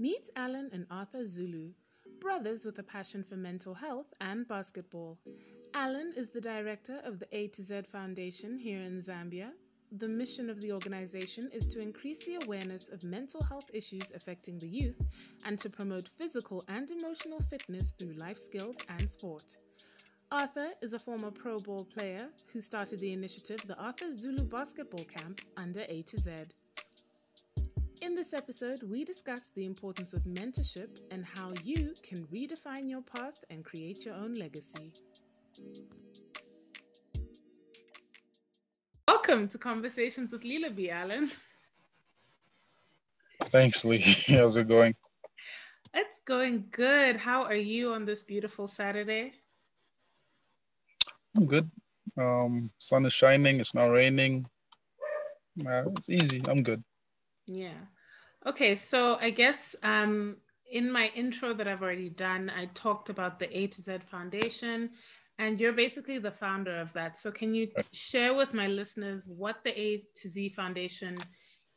[0.00, 1.72] Meet Alan and Arthur Zulu,
[2.20, 5.18] brothers with a passion for mental health and basketball.
[5.74, 9.50] Alan is the director of the A to Z Foundation here in Zambia.
[9.90, 14.56] The mission of the organization is to increase the awareness of mental health issues affecting
[14.60, 15.04] the youth
[15.44, 19.56] and to promote physical and emotional fitness through life skills and sport.
[20.30, 25.04] Arthur is a former Pro ball player who started the initiative the Arthur Zulu Basketball
[25.04, 26.30] Camp under A to Z.
[28.00, 33.02] In this episode, we discuss the importance of mentorship and how you can redefine your
[33.02, 34.92] path and create your own legacy.
[39.08, 40.90] Welcome to Conversations with Lila B.
[40.90, 41.32] Allen.
[43.44, 43.98] Thanks, Lee.
[44.28, 44.94] How's it going?
[45.92, 47.16] It's going good.
[47.16, 49.32] How are you on this beautiful Saturday?
[51.36, 51.68] I'm good.
[52.16, 53.58] Um, sun is shining.
[53.58, 54.46] It's not raining.
[55.66, 56.40] Uh, it's easy.
[56.48, 56.84] I'm good.
[57.48, 57.80] Yeah.
[58.46, 60.36] Okay, so I guess um,
[60.70, 64.90] in my intro that I've already done, I talked about the A to Z Foundation,
[65.38, 67.18] and you're basically the founder of that.
[67.20, 71.14] So can you share with my listeners what the A to Z Foundation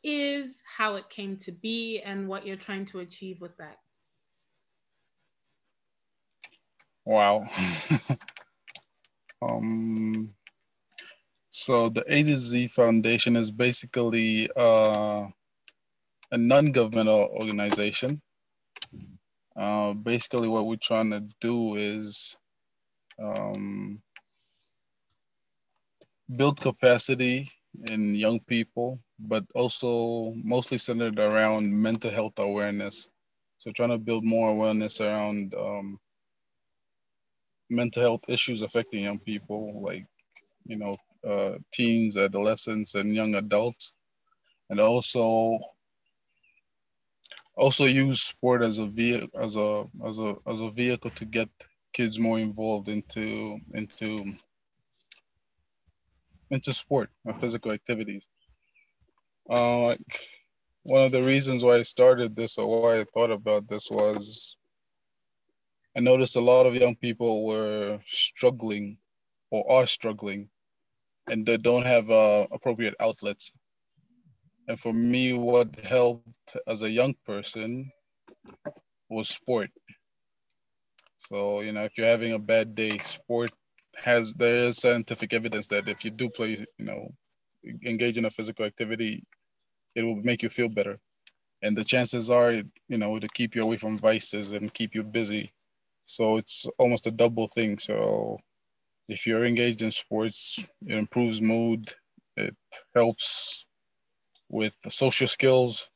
[0.04, 3.78] is, how it came to be, and what you're trying to achieve with that?
[7.06, 7.46] Wow.
[9.42, 10.34] um,
[11.50, 15.26] so the A to Z Foundation is basically uh,
[16.32, 18.20] a non-governmental organization.
[19.54, 22.36] Uh, basically, what we're trying to do is
[23.22, 24.00] um,
[26.34, 27.50] build capacity
[27.90, 33.08] in young people, but also mostly centered around mental health awareness.
[33.58, 36.00] So trying to build more awareness around um,
[37.68, 40.06] mental health issues affecting young people, like
[40.64, 40.94] you know,
[41.28, 43.92] uh, teens, adolescents, and young adults,
[44.70, 45.58] and also
[47.56, 51.48] also use sport as a vehicle as a as a as a vehicle to get
[51.92, 54.32] kids more involved into into
[56.50, 58.26] into sport and physical activities.
[59.48, 59.94] Uh,
[60.84, 64.56] one of the reasons why I started this or why I thought about this was
[65.96, 68.98] I noticed a lot of young people were struggling
[69.50, 70.48] or are struggling
[71.30, 73.52] and they don't have uh, appropriate outlets
[74.72, 77.92] and for me, what helped as a young person
[79.10, 79.68] was sport.
[81.18, 83.50] So, you know, if you're having a bad day, sport
[84.02, 87.12] has, there is scientific evidence that if you do play, you know,
[87.84, 89.24] engage in a physical activity,
[89.94, 90.98] it will make you feel better.
[91.60, 95.02] And the chances are, you know, to keep you away from vices and keep you
[95.02, 95.52] busy.
[96.04, 97.76] So it's almost a double thing.
[97.76, 98.38] So
[99.06, 101.92] if you're engaged in sports, it improves mood,
[102.38, 102.56] it
[102.94, 103.66] helps
[104.52, 105.90] with social skills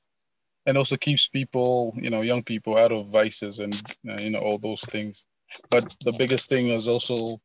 [0.66, 3.74] and also keeps people, you know, young people out of vices and,
[4.08, 5.24] uh, you know, all those things.
[5.70, 7.40] But the biggest thing is also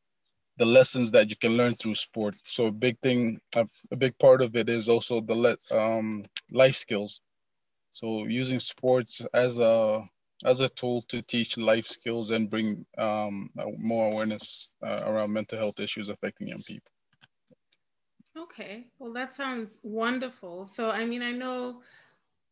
[0.58, 2.36] the lessons that you can learn through sport.
[2.46, 6.24] So a big thing, a, a big part of it is also the le- um,
[6.52, 7.22] life skills.
[7.92, 10.04] So using sports as a
[10.46, 15.60] as a tool to teach life skills and bring um, more awareness uh, around mental
[15.60, 16.92] health issues affecting young people.
[18.52, 20.68] Okay, well, that sounds wonderful.
[20.68, 21.82] So, I mean, I know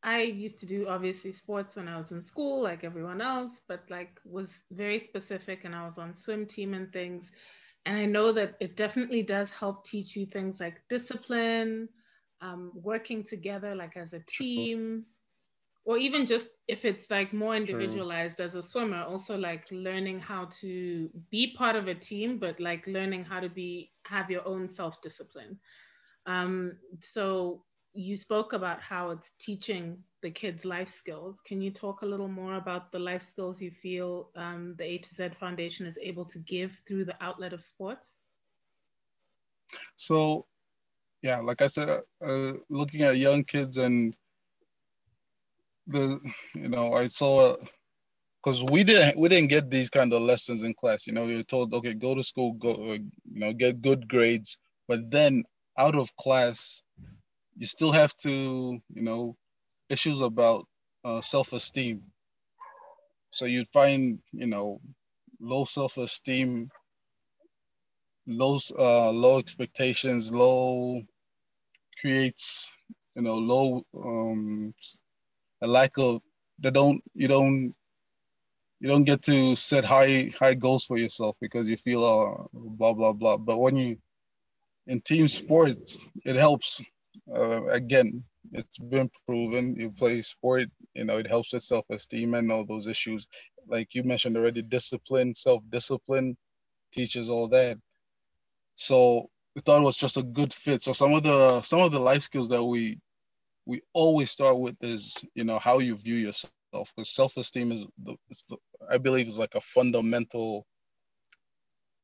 [0.03, 3.83] I used to do obviously sports when I was in school, like everyone else, but
[3.89, 7.31] like was very specific and I was on swim team and things.
[7.85, 11.89] And I know that it definitely does help teach you things like discipline,
[12.41, 15.05] um, working together, like as a team,
[15.85, 18.41] or even just if it's like more individualized True.
[18.41, 22.87] as a swimmer, also like learning how to be part of a team, but like
[22.87, 25.59] learning how to be have your own self discipline.
[26.25, 27.63] Um, so
[27.93, 31.39] you spoke about how it's teaching the kids life skills.
[31.45, 34.97] Can you talk a little more about the life skills you feel um, the A
[34.99, 38.07] to Z Foundation is able to give through the outlet of sports?
[39.95, 40.45] So,
[41.21, 44.15] yeah, like I said, uh, looking at young kids and
[45.87, 46.19] the,
[46.55, 47.55] you know, I saw
[48.43, 51.07] because we didn't we didn't get these kind of lessons in class.
[51.07, 54.57] You know, you're told, okay, go to school, go, uh, you know, get good grades,
[54.87, 55.43] but then
[55.79, 56.83] out of class,
[57.57, 59.35] you still have to, you know,
[59.89, 60.67] issues about
[61.05, 62.03] uh, self-esteem.
[63.31, 64.81] So you'd find, you know,
[65.39, 66.69] low self-esteem,
[68.27, 71.01] low uh, low expectations, low
[72.01, 72.75] creates,
[73.15, 74.73] you know, low um,
[75.61, 76.21] a lack of
[76.59, 77.73] they don't you don't
[78.79, 82.93] you don't get to set high high goals for yourself because you feel uh, blah
[82.93, 83.37] blah blah.
[83.37, 83.97] But when you
[84.89, 86.81] in team sports, it helps
[87.35, 89.75] uh, again It's been proven.
[89.75, 90.65] You play sport,
[90.95, 93.27] you know, it helps with self-esteem and all those issues.
[93.67, 96.37] Like you mentioned already, discipline, self-discipline
[96.93, 97.77] teaches all that.
[98.75, 100.81] So we thought it was just a good fit.
[100.83, 102.99] So some of the some of the life skills that we
[103.65, 107.93] we always start with is you know how you view yourself because self-esteem is the,
[108.19, 110.65] the I believe is like a fundamental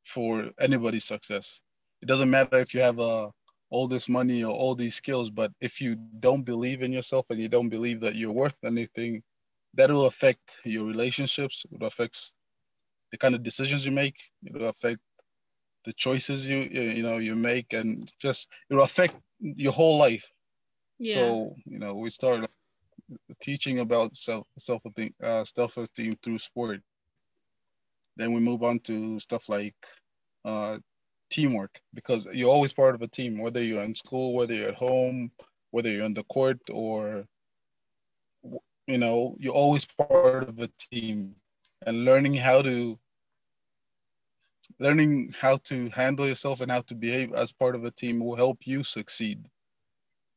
[0.03, 1.61] for anybody's success.
[2.01, 3.29] It doesn't matter if you have uh,
[3.69, 7.39] all this money or all these skills, but if you don't believe in yourself and
[7.39, 9.23] you don't believe that you're worth anything,
[9.73, 11.65] that will affect your relationships.
[11.71, 12.33] It will affect
[13.11, 14.17] the kind of decisions you make.
[14.43, 14.99] It will affect
[15.85, 20.31] the choices you you know you make, and just it will affect your whole life.
[20.99, 21.13] Yeah.
[21.13, 22.45] So you know we start
[23.41, 24.83] teaching about self self
[25.23, 26.81] uh, self esteem through sport.
[28.17, 29.75] Then we move on to stuff like
[30.45, 30.79] uh,
[31.35, 34.75] teamwork because you're always part of a team, whether you're in school, whether you're at
[34.75, 35.31] home,
[35.71, 37.25] whether you're on the court, or
[38.87, 41.35] you know, you're always part of a team.
[41.85, 42.95] And learning how to
[44.79, 48.35] learning how to handle yourself and how to behave as part of a team will
[48.35, 49.45] help you succeed.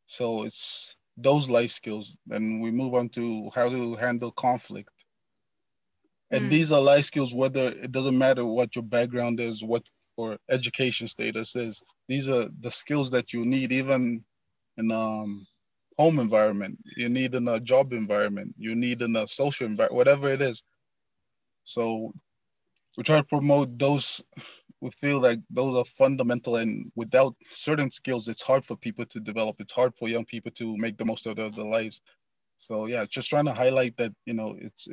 [0.06, 2.18] So it's those life skills.
[2.26, 5.04] Then we move on to how to handle conflict.
[6.30, 6.50] And mm.
[6.50, 9.84] these are life skills, whether it doesn't matter what your background is, what
[10.18, 11.80] or education status is.
[12.08, 14.24] These are the skills that you need even
[14.76, 15.46] in um
[15.96, 20.28] home environment, you need in a job environment, you need in a social environment, whatever
[20.28, 20.62] it is.
[21.64, 22.12] So
[22.96, 24.22] we try to promote those
[24.80, 29.20] we feel like those are fundamental and without certain skills it's hard for people to
[29.20, 29.60] develop.
[29.60, 32.00] It's hard for young people to make the most of their, their lives.
[32.56, 34.88] So yeah just trying to highlight that you know it's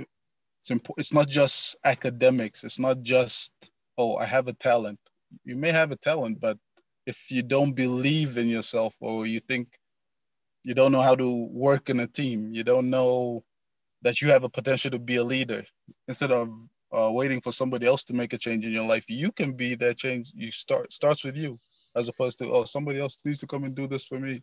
[0.62, 2.64] it's important it's not just academics.
[2.64, 3.54] It's not just
[3.98, 5.00] oh i have a talent
[5.44, 6.58] you may have a talent, but
[7.06, 9.78] if you don't believe in yourself or you think
[10.64, 13.44] you don't know how to work in a team, you don't know
[14.02, 15.64] that you have a potential to be a leader,
[16.08, 16.50] instead of
[16.92, 19.76] uh, waiting for somebody else to make a change in your life, you can be
[19.76, 20.32] that change.
[20.36, 21.60] You start starts with you,
[21.96, 24.42] as opposed to oh somebody else needs to come and do this for me,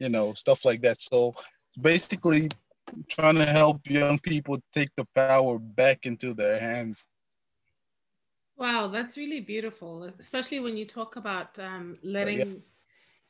[0.00, 1.00] you know stuff like that.
[1.00, 1.34] So
[1.80, 2.48] basically,
[3.08, 7.04] trying to help young people take the power back into their hands
[8.58, 12.54] Wow, that's really beautiful, especially when you talk about um, letting yeah.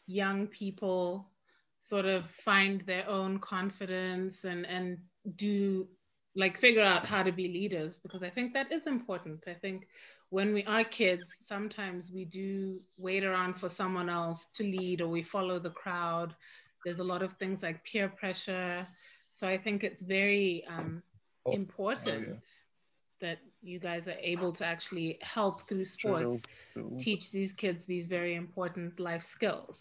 [0.07, 1.29] young people
[1.77, 4.99] sort of find their own confidence and and
[5.37, 5.87] do
[6.35, 9.45] like figure out how to be leaders because I think that is important.
[9.47, 9.87] I think
[10.31, 15.09] when we are kids, sometimes we do wait around for someone else to lead or
[15.09, 16.35] we follow the crowd.
[16.85, 18.87] There's a lot of things like peer pressure.
[19.33, 21.03] So I think it's very um,
[21.45, 22.29] oh, important.
[22.29, 22.68] Oh, yeah
[23.21, 26.41] that you guys are able to actually help through sports
[26.99, 29.79] teach these kids these very important life skills.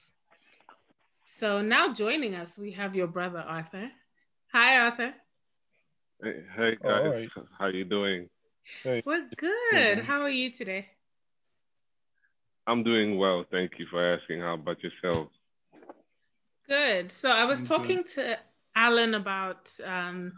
[1.39, 3.89] So now joining us, we have your brother Arthur.
[4.53, 5.13] Hi, Arthur.
[6.23, 7.45] Hey, hey guys, right.
[7.59, 8.27] how you doing?
[8.83, 9.03] Hey.
[9.05, 9.99] We're good.
[9.99, 10.87] How are you today?
[12.65, 13.45] I'm doing well.
[13.51, 14.41] Thank you for asking.
[14.41, 15.29] How about yourself?
[16.67, 17.11] Good.
[17.11, 18.37] So I was talking to
[18.75, 20.33] Alan about um,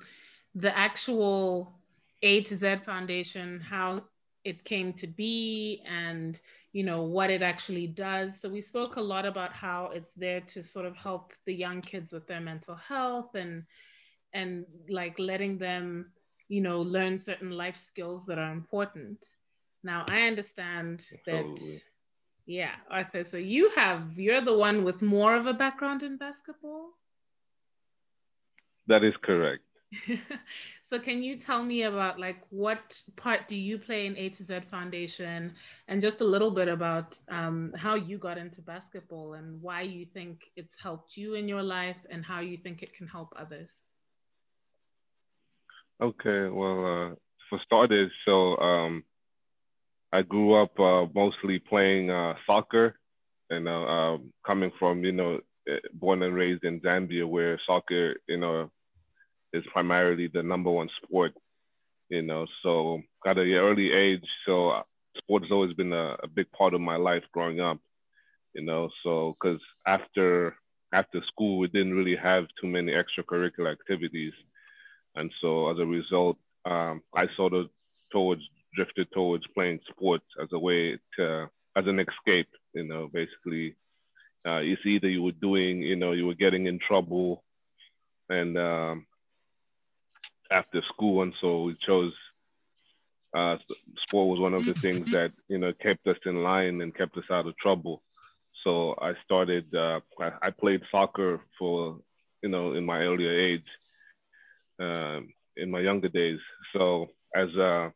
[0.54, 1.79] the actual
[2.21, 4.04] a to Z Foundation, how
[4.44, 6.39] it came to be and
[6.74, 8.39] you know what it actually does.
[8.39, 11.81] So we spoke a lot about how it's there to sort of help the young
[11.81, 13.63] kids with their mental health and
[14.33, 16.12] and like letting them,
[16.48, 19.26] you know, learn certain life skills that are important.
[19.83, 21.59] Now I understand that
[22.45, 26.92] yeah, Arthur, so you have you're the one with more of a background in basketball?
[28.88, 29.64] That is correct.
[30.90, 34.44] So can you tell me about like what part do you play in A to
[34.44, 35.54] Z Foundation,
[35.88, 40.06] and just a little bit about um, how you got into basketball and why you
[40.06, 43.69] think it's helped you in your life and how you think it can help others.
[46.02, 47.16] Okay, well, uh,
[47.50, 49.04] for starters, so um,
[50.14, 52.98] I grew up uh, mostly playing uh, soccer,
[53.50, 58.16] and uh, um, coming from you know eh, born and raised in Zambia, where soccer
[58.28, 58.69] you know
[59.53, 61.33] is primarily the number one sport,
[62.09, 62.45] you know.
[62.63, 64.81] So at an early age, so
[65.18, 67.79] sports has always been a, a big part of my life growing up,
[68.53, 68.89] you know.
[69.03, 70.56] So because after
[70.94, 74.33] after school, we didn't really have too many extracurricular activities,
[75.15, 77.69] and so as a result, um, I sort of
[78.11, 78.41] towards
[78.75, 83.75] drifted towards playing sports as a way to as an escape, you know, basically.
[84.47, 87.44] Uh, it's either you were doing, you know, you were getting in trouble
[88.29, 89.06] and um,
[90.51, 92.13] after school, and so we chose.
[93.31, 93.57] Uh,
[94.07, 97.15] sport was one of the things that you know kept us in line and kept
[97.18, 98.01] us out of trouble.
[98.63, 99.73] So I started.
[99.73, 99.99] Uh,
[100.41, 101.99] I, played soccer for
[102.41, 103.65] you know, in my earlier age,
[104.79, 106.39] um, in my younger days.
[106.73, 107.94] So as a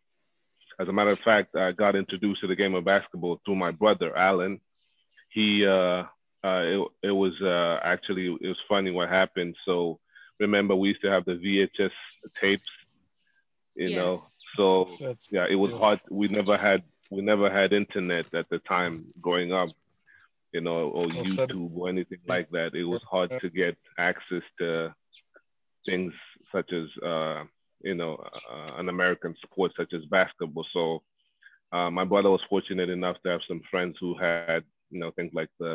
[0.79, 3.71] as a matter of fact, I got introduced to the game of basketball through my
[3.71, 4.59] brother Alan.
[5.29, 6.03] He uh,
[6.43, 9.55] uh, it, it was uh, actually it was funny what happened.
[9.65, 9.99] So
[10.47, 11.95] remember we used to have the VHS
[12.39, 12.73] tapes,
[13.75, 13.97] you yes.
[13.97, 14.13] know.
[14.57, 14.67] So
[15.31, 15.99] yeah, it was hard.
[16.09, 18.93] We never had we never had internet at the time
[19.25, 19.69] growing up,
[20.51, 22.75] you know, or YouTube or anything like that.
[22.75, 24.93] It was hard to get access to
[25.85, 26.13] things
[26.53, 27.43] such as uh,
[27.89, 28.13] you know
[28.51, 30.65] uh, an American sport such as basketball.
[30.73, 30.83] So
[31.75, 35.31] uh, my brother was fortunate enough to have some friends who had you know things
[35.33, 35.73] like the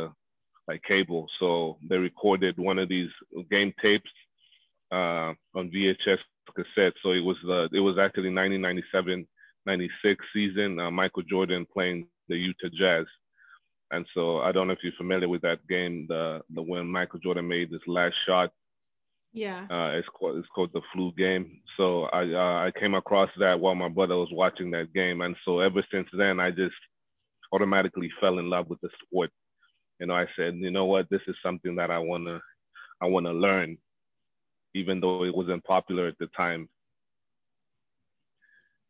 [0.68, 1.26] like cable.
[1.40, 3.10] So they recorded one of these
[3.50, 4.10] game tapes
[4.92, 6.18] uh, on VHS
[6.54, 6.94] cassette.
[7.02, 9.26] So it was the it was actually 1997
[9.66, 10.78] 96 season.
[10.78, 13.06] Uh, Michael Jordan playing the Utah Jazz.
[13.90, 17.20] And so I don't know if you're familiar with that game, the the when Michael
[17.20, 18.50] Jordan made this last shot.
[19.32, 19.66] Yeah.
[19.70, 21.60] Uh, it's called it's called the flu game.
[21.76, 25.36] So I uh, I came across that while my brother was watching that game, and
[25.44, 26.74] so ever since then I just
[27.52, 29.30] automatically fell in love with the sport
[29.98, 32.40] you know, I said, you know what, this is something that I wanna,
[33.00, 33.76] I wanna learn,
[34.74, 36.68] even though it wasn't popular at the time.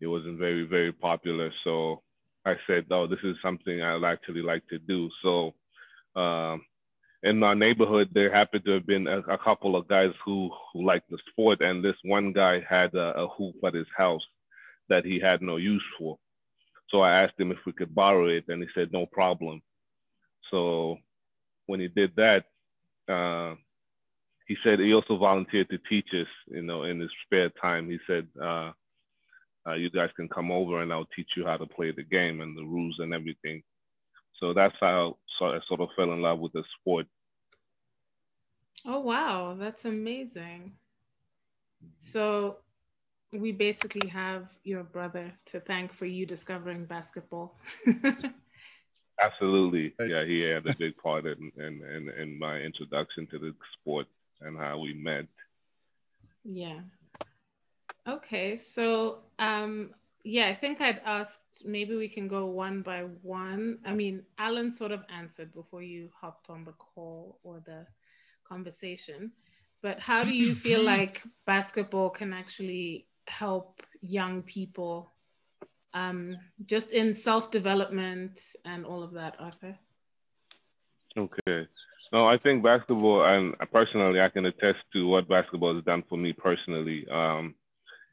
[0.00, 1.50] It wasn't very, very popular.
[1.64, 2.02] So
[2.44, 5.10] I said, oh, this is something I'd actually like to do.
[5.22, 5.54] So
[6.14, 6.64] um,
[7.22, 10.86] in our neighborhood, there happened to have been a, a, couple of guys who, who
[10.86, 11.60] liked the sport.
[11.60, 14.22] And this one guy had a, a hoop at his house
[14.88, 16.18] that he had no use for.
[16.90, 19.60] So I asked him if we could borrow it, and he said, no problem.
[20.50, 20.96] So
[21.66, 22.44] when he did that,
[23.12, 23.56] uh,
[24.48, 27.88] he said he also volunteered to teach us, you know, in his spare time.
[27.88, 28.72] He said, uh,
[29.66, 32.40] uh, you guys can come over and I'll teach you how to play the game
[32.40, 33.62] and the rules and everything.
[34.40, 37.06] So that's how I sort of fell in love with the sport.
[38.86, 39.54] Oh, wow.
[39.58, 40.72] That's amazing.
[41.96, 42.56] So
[43.32, 47.58] we basically have your brother to thank for you discovering basketball.
[49.20, 49.92] Absolutely.
[50.00, 54.06] Yeah, he had a big part in, in, in, in my introduction to the sport
[54.40, 55.26] and how we met.
[56.44, 56.80] Yeah.
[58.08, 58.56] Okay.
[58.56, 59.90] So, um,
[60.24, 63.78] yeah, I think I'd asked maybe we can go one by one.
[63.84, 67.86] I mean, Alan sort of answered before you hopped on the call or the
[68.46, 69.32] conversation.
[69.82, 75.12] But how do you feel like basketball can actually help young people
[75.94, 79.78] um, just in self development and all of that, Arthur?
[81.16, 81.66] Okay.
[82.12, 86.16] No, I think basketball, and personally, I can attest to what basketball has done for
[86.16, 87.06] me personally.
[87.10, 87.54] Um,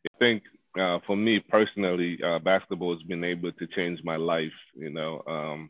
[0.05, 0.43] I think
[0.79, 4.51] uh, for me personally, uh, basketball has been able to change my life.
[4.75, 5.69] You know, um,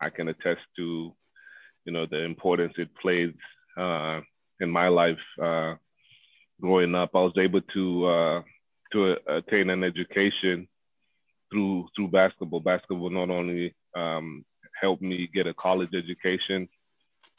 [0.00, 1.12] I can attest to,
[1.84, 3.34] you know, the importance it played
[3.76, 4.20] uh,
[4.60, 5.74] in my life uh,
[6.60, 7.10] growing up.
[7.14, 8.42] I was able to uh,
[8.92, 10.68] to attain an education
[11.50, 12.60] through through basketball.
[12.60, 14.44] Basketball not only um,
[14.80, 16.68] helped me get a college education,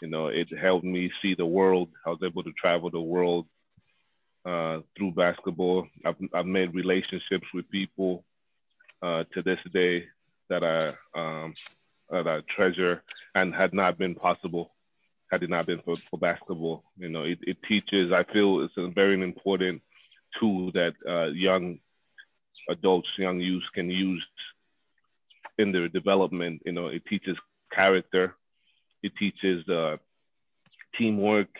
[0.01, 1.89] you know, it helped me see the world.
[2.05, 3.47] I was able to travel the world
[4.45, 5.87] uh, through basketball.
[6.05, 8.23] I've, I've made relationships with people
[9.01, 10.05] uh, to this day
[10.49, 11.53] that I um,
[12.09, 13.01] that I treasure
[13.33, 14.75] and had not been possible
[15.31, 16.83] had it not been for, for basketball.
[16.97, 18.11] You know, it, it teaches.
[18.11, 19.81] I feel it's a very important
[20.39, 21.79] tool that uh, young
[22.69, 24.25] adults, young youth can use
[25.57, 26.61] in their development.
[26.65, 27.37] You know, it teaches
[27.71, 28.35] character,
[29.05, 29.97] it teaches uh,
[30.97, 31.53] teamwork,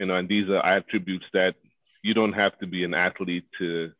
[0.00, 1.54] you know, and these are attributes that
[2.02, 3.92] you don't have to be an athlete to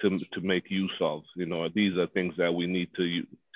[0.00, 1.22] to to make use of.
[1.34, 3.04] You know, these are things that we need to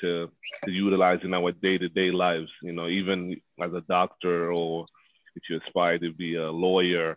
[0.01, 0.31] to
[0.65, 2.51] to utilize in our day to day lives.
[2.63, 4.87] You know, even as a doctor or
[5.37, 7.17] if you aspire to be a lawyer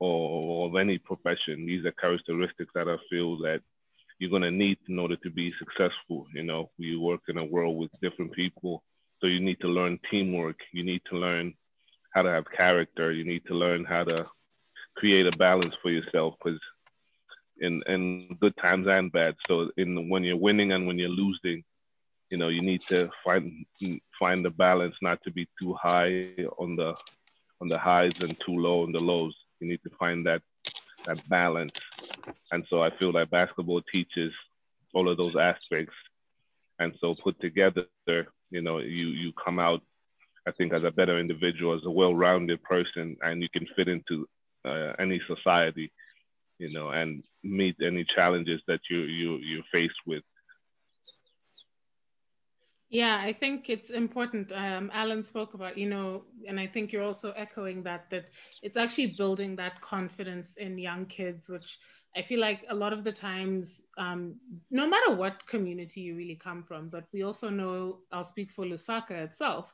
[0.00, 3.60] or, or any profession, these are characteristics that I feel that
[4.18, 6.26] you're going to need in order to be successful.
[6.34, 8.82] You know, we work in a world with different people.
[9.24, 10.60] So you need to learn teamwork.
[10.74, 11.54] You need to learn
[12.14, 13.12] how to have character.
[13.12, 14.26] You need to learn how to
[14.96, 16.60] create a balance for yourself because
[17.60, 19.36] in, in good times and bad.
[19.48, 21.64] So in when you're winning and when you're losing,
[22.30, 23.64] you know, you need to find
[24.18, 26.76] find the balance, not to be too high on the
[27.60, 29.34] on the highs and too low on the lows.
[29.60, 30.42] You need to find that
[31.06, 31.74] that balance
[32.52, 34.32] and so I feel that basketball teaches
[34.94, 35.94] all of those aspects.
[36.78, 39.82] And so put together, you know, you you come out,
[40.46, 44.28] I think, as a better individual, as a well-rounded person, and you can fit into
[44.64, 45.90] uh, any society,
[46.58, 50.22] you know, and meet any challenges that you you you're faced with.
[52.90, 54.52] Yeah, I think it's important.
[54.52, 58.26] Um, Alan spoke about, you know, and I think you're also echoing that, that
[58.62, 61.78] it's actually building that confidence in young kids, which
[62.16, 64.36] I feel like a lot of the times, um,
[64.70, 68.64] no matter what community you really come from, but we also know, I'll speak for
[68.64, 69.72] Lusaka itself,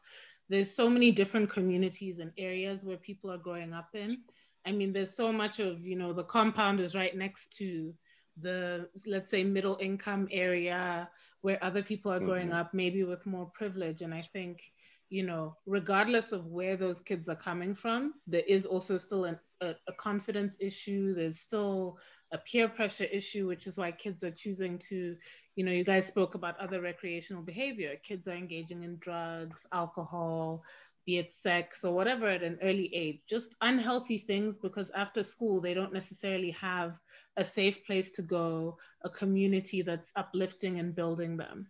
[0.49, 4.19] there's so many different communities and areas where people are growing up in.
[4.67, 7.95] I mean, there's so much of, you know, the compound is right next to
[8.41, 11.09] the, let's say, middle income area
[11.43, 12.59] where other people are growing mm-hmm.
[12.59, 14.03] up, maybe with more privilege.
[14.03, 14.61] And I think,
[15.09, 19.39] you know, regardless of where those kids are coming from, there is also still an,
[19.61, 21.15] a, a confidence issue.
[21.15, 21.99] There's still
[22.33, 25.17] a peer pressure issue, which is why kids are choosing to,
[25.57, 27.97] you know, you guys spoke about other recreational behavior.
[28.03, 30.63] Kids are engaging in drugs, alcohol,
[31.07, 35.61] be it sex or whatever at an early age, just unhealthy things because after school
[35.61, 37.01] they don't necessarily have
[37.37, 41.67] a safe place to go, a community that's uplifting and building them.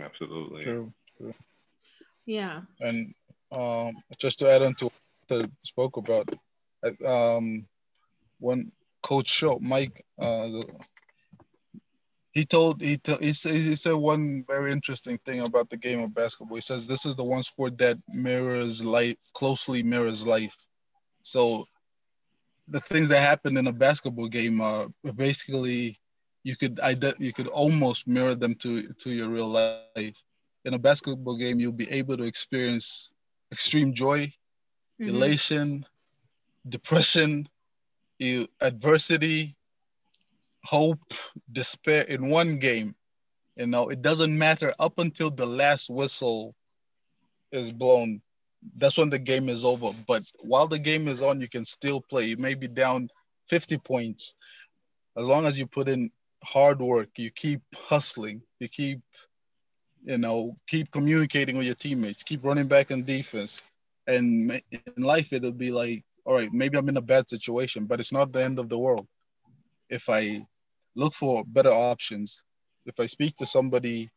[0.00, 0.62] Absolutely.
[0.62, 0.92] True.
[1.18, 1.34] True.
[2.26, 2.62] Yeah.
[2.80, 3.14] And
[3.52, 6.28] um, just to add on to what I spoke about,
[7.04, 7.66] um,
[8.38, 8.72] when
[9.06, 10.48] Coach Show, Mike, uh,
[12.32, 16.00] he told he, t- he, said, he said one very interesting thing about the game
[16.00, 16.56] of basketball.
[16.56, 20.56] He says this is the one sport that mirrors life closely mirrors life.
[21.22, 21.66] So
[22.66, 26.00] the things that happen in a basketball game are basically
[26.42, 26.80] you could
[27.20, 30.20] you could almost mirror them to to your real life.
[30.64, 33.14] In a basketball game, you'll be able to experience
[33.52, 34.26] extreme joy,
[35.00, 35.08] mm-hmm.
[35.14, 35.86] elation,
[36.68, 37.46] depression,
[38.18, 39.56] you adversity,
[40.64, 41.14] hope,
[41.50, 42.94] despair in one game.
[43.56, 46.54] You know, it doesn't matter up until the last whistle
[47.52, 48.20] is blown.
[48.76, 49.92] That's when the game is over.
[50.06, 52.26] But while the game is on, you can still play.
[52.26, 53.08] You may be down
[53.48, 54.34] 50 points.
[55.16, 56.10] As long as you put in
[56.42, 59.00] hard work, you keep hustling, you keep,
[60.04, 63.62] you know, keep communicating with your teammates, keep running back in defense.
[64.06, 68.00] And in life, it'll be like, all right, maybe I'm in a bad situation, but
[68.00, 69.06] it's not the end of the world.
[69.88, 70.46] If I
[70.96, 72.42] look for better options.
[72.86, 74.10] If I speak to somebody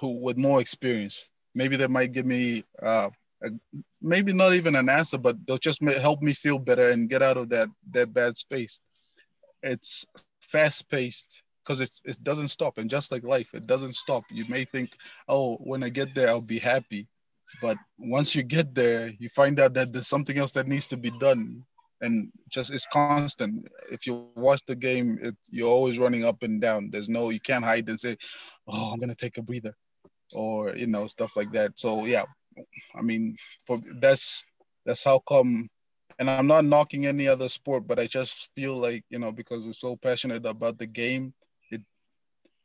[0.00, 3.10] who with more experience, maybe they might give me uh,
[3.44, 3.50] a,
[4.00, 7.36] maybe not even an answer, but they'll just help me feel better and get out
[7.36, 8.80] of that that bad space.
[9.62, 10.06] It's
[10.40, 14.24] fast paced because it it doesn't stop, and just like life, it doesn't stop.
[14.30, 14.90] You may think,
[15.28, 17.08] oh, when I get there, I'll be happy,
[17.60, 20.96] but once you get there, you find out that there's something else that needs to
[20.96, 21.64] be done
[22.00, 23.66] and just it's constant.
[23.90, 26.90] If you watch the game, it, you're always running up and down.
[26.90, 28.16] There's no you can't hide and say,
[28.66, 29.74] "Oh, I'm gonna take a breather,"
[30.34, 31.78] or you know stuff like that.
[31.78, 32.24] So yeah,
[32.94, 33.36] I mean,
[33.66, 34.44] for that's
[34.86, 35.68] that's how come.
[36.18, 39.64] And I'm not knocking any other sport, but I just feel like you know because
[39.64, 41.34] we're so passionate about the game,
[41.70, 41.82] it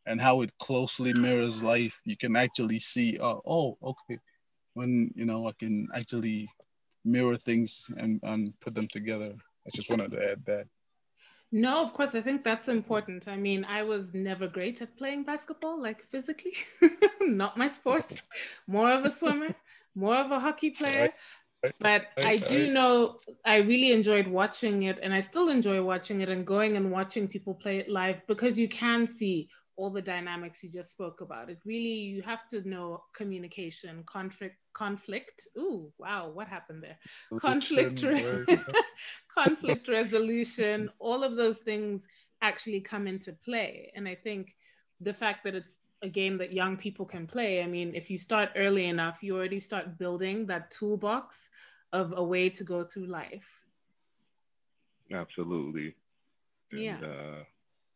[0.06, 2.00] and how it closely mirrors life.
[2.06, 4.20] You can actually see, uh, oh, okay,
[4.76, 6.50] when you know I can actually
[7.04, 9.34] mirror things and, and put them together.
[9.66, 10.68] I just wanted to add that.
[11.52, 13.28] No, of course, I think that's important.
[13.28, 16.54] I mean, I was never great at playing basketball, like physically,
[17.22, 18.24] not my sport,
[18.68, 19.56] more of a swimmer,
[19.96, 21.10] more of a hockey player.
[21.80, 26.30] But I do know I really enjoyed watching it, and I still enjoy watching it
[26.30, 30.64] and going and watching people play it live because you can see all the dynamics
[30.64, 31.50] you just spoke about.
[31.50, 35.48] It really, you have to know communication, conflict, conflict.
[35.58, 36.98] Ooh, wow, what happened there?
[37.40, 38.46] Conflict, re-
[39.34, 42.02] conflict resolution, all of those things
[42.42, 43.92] actually come into play.
[43.96, 44.56] And I think
[45.02, 48.18] the fact that it's a game that young people can play, I mean, if you
[48.18, 51.36] start early enough, you already start building that toolbox
[51.94, 53.48] of a way to go through life.
[55.12, 55.96] Absolutely.
[56.72, 56.98] And, yeah.
[57.02, 57.44] Uh,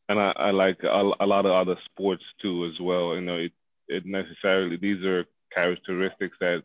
[0.08, 3.16] and I, I like a, a, lot of other sports too as well.
[3.16, 3.52] You know, it,
[3.88, 6.64] it necessarily these are characteristics that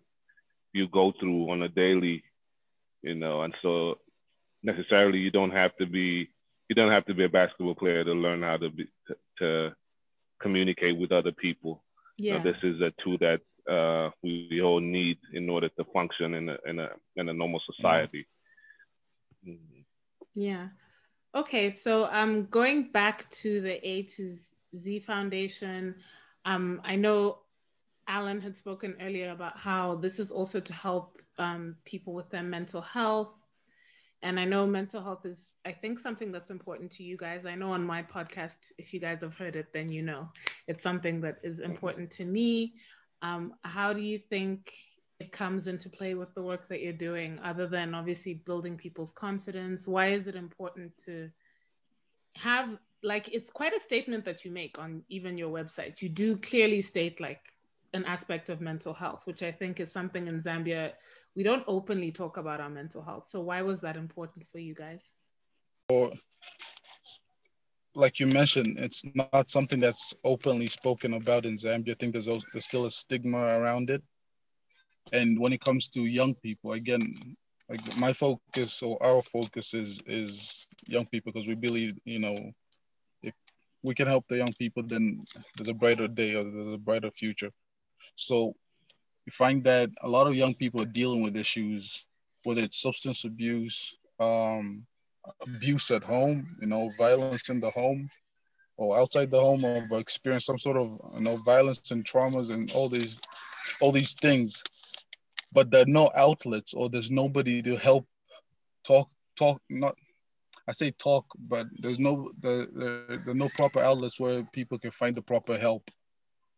[0.75, 2.23] you go through on a daily,
[3.03, 3.99] you know, and so
[4.63, 6.29] necessarily you don't have to be
[6.69, 9.77] you don't have to be a basketball player to learn how to be to, to
[10.41, 11.83] communicate with other people.
[12.19, 12.43] Yeah.
[12.43, 16.49] This is a tool that uh, we, we, all need in order to function in
[16.49, 18.27] a in a in a normal society.
[19.47, 19.81] Mm-hmm.
[20.35, 20.69] Yeah.
[21.35, 24.39] Okay, so um, going back to the A to
[24.83, 25.97] Z Foundation,
[26.45, 27.39] um, I know
[28.09, 32.43] Alan had spoken earlier about how this is also to help um, people with their
[32.43, 33.33] mental health.
[34.23, 37.45] And I know mental health is, I think, something that's important to you guys.
[37.45, 40.29] I know on my podcast, if you guys have heard it, then you know
[40.67, 42.75] it's something that is important to me.
[43.23, 44.73] Um, how do you think
[45.21, 49.13] it comes into play with the work that you're doing other than obviously building people's
[49.13, 51.31] confidence why is it important to
[52.37, 52.69] have
[53.03, 56.83] like it's quite a statement that you make on even your website you do clearly
[56.83, 57.41] state like
[57.95, 60.93] an aspect of mental health, which I think is something in Zambia
[61.37, 63.27] we don't openly talk about our mental health.
[63.29, 65.01] So why was that important for you guys?
[65.89, 66.13] Or,
[67.95, 71.91] like you mentioned, it's not something that's openly spoken about in Zambia.
[71.91, 74.03] I think there's there's still a stigma around it.
[75.13, 77.03] And when it comes to young people, again,
[77.69, 82.37] like my focus or our focus is is young people because we believe, you know,
[83.23, 83.35] if
[83.83, 85.25] we can help the young people, then
[85.57, 87.51] there's a brighter day or there's a brighter future.
[88.15, 88.55] So
[89.27, 92.07] you find that a lot of young people are dealing with issues,
[92.45, 94.87] whether it's substance abuse, um,
[95.41, 98.11] abuse at home, you know, violence in the home
[98.77, 102.73] or outside the home, or experience some sort of you know violence and traumas and
[102.73, 103.21] all these
[103.81, 104.63] all these things.
[105.53, 108.07] But there are no outlets or there's nobody to help
[108.85, 109.97] talk talk not
[110.67, 114.91] I say talk, but there's no the there, there no proper outlets where people can
[114.91, 115.91] find the proper help.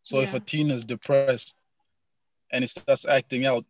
[0.07, 0.23] So yeah.
[0.23, 1.57] if a teen is depressed,
[2.49, 3.65] and it starts acting out,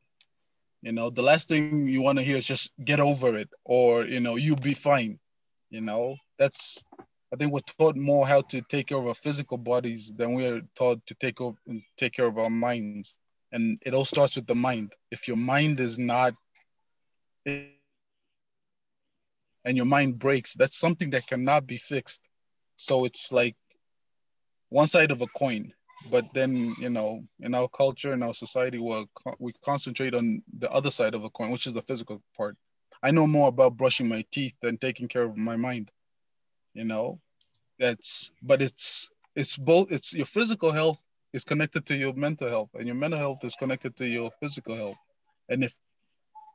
[0.83, 4.05] you know, the last thing you want to hear is just get over it or,
[4.05, 5.17] you know, you'll be fine.
[5.71, 6.83] You know, that's,
[7.33, 10.61] I think we're taught more how to take care of our physical bodies than we're
[10.75, 11.57] taught to take over
[11.97, 13.17] take care of our minds.
[13.51, 14.93] And it all starts with the mind.
[15.09, 16.35] If your mind is not,
[17.47, 17.71] and
[19.65, 22.29] your mind breaks, that's something that cannot be fixed.
[22.75, 23.55] So it's like
[24.69, 25.73] one side of a coin
[26.11, 29.05] but then you know in our culture in our society we
[29.39, 32.55] we concentrate on the other side of the coin which is the physical part.
[33.03, 35.91] I know more about brushing my teeth than taking care of my mind
[36.77, 37.19] you know?
[37.79, 41.01] That's but it's it's both it's your physical health
[41.33, 44.75] is connected to your mental health and your mental health is connected to your physical
[44.75, 44.97] health.
[45.49, 45.73] And if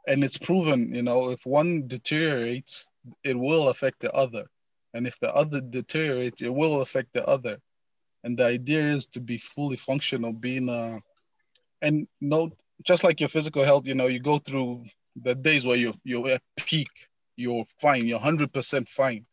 [0.07, 2.89] and it's proven you know if one deteriorates
[3.25, 4.47] it will affect the other.
[4.95, 7.59] And if the other deteriorates it will affect the other
[8.25, 10.99] and the idea is to be fully functional being uh
[11.81, 12.51] and no
[12.85, 14.85] just like your physical health you know you go through
[15.17, 19.25] the days where you're you're at peak you're fine you're 100% fine.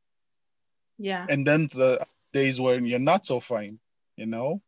[0.97, 1.25] Yeah.
[1.29, 3.79] And then the days when you're not so fine
[4.15, 4.61] you know?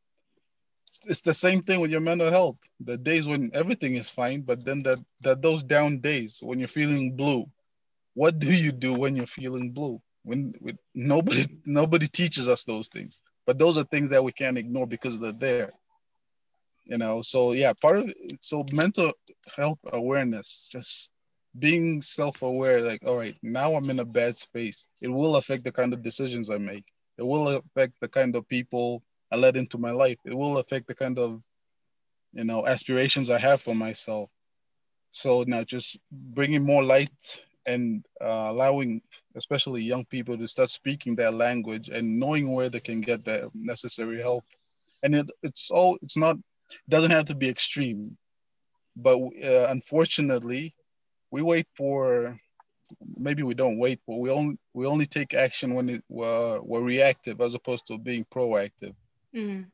[1.05, 2.59] It's the same thing with your mental health.
[2.79, 6.67] The days when everything is fine but then that that those down days when you're
[6.67, 7.45] feeling blue.
[8.13, 10.01] What do you do when you're feeling blue?
[10.23, 14.57] When with nobody nobody teaches us those things but those are things that we can't
[14.57, 15.71] ignore because they're there
[16.85, 17.21] you know?
[17.21, 19.11] So yeah part of so mental
[19.55, 21.11] health awareness just
[21.59, 24.85] being self-aware like all right now i'm in a bad space.
[25.01, 26.85] It will affect the kind of decisions i make.
[27.17, 30.17] It will affect the kind of people i let into my life.
[30.25, 31.43] It will affect the kind of
[32.33, 34.29] you know aspirations i have for myself.
[35.09, 39.01] So now just bringing more light and uh, allowing
[39.35, 43.49] especially young people to start speaking their language and knowing where they can get the
[43.53, 44.43] necessary help
[45.03, 48.17] and it, it's all it's not it doesn't have to be extreme
[48.95, 50.73] but uh, unfortunately
[51.31, 52.37] we wait for
[53.15, 56.81] maybe we don't wait for we only we only take action when it, uh, we're
[56.81, 58.93] reactive as opposed to being proactive
[59.33, 59.65] mm.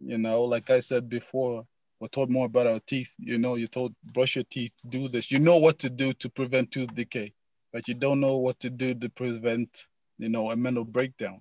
[0.00, 1.64] you know like i said before
[2.00, 3.14] we're told more about our teeth.
[3.18, 5.30] You know, you're told brush your teeth, do this.
[5.30, 7.32] You know what to do to prevent tooth decay,
[7.76, 9.86] but you don't know what to do to prevent,
[10.16, 11.40] you know, a mental breakdown.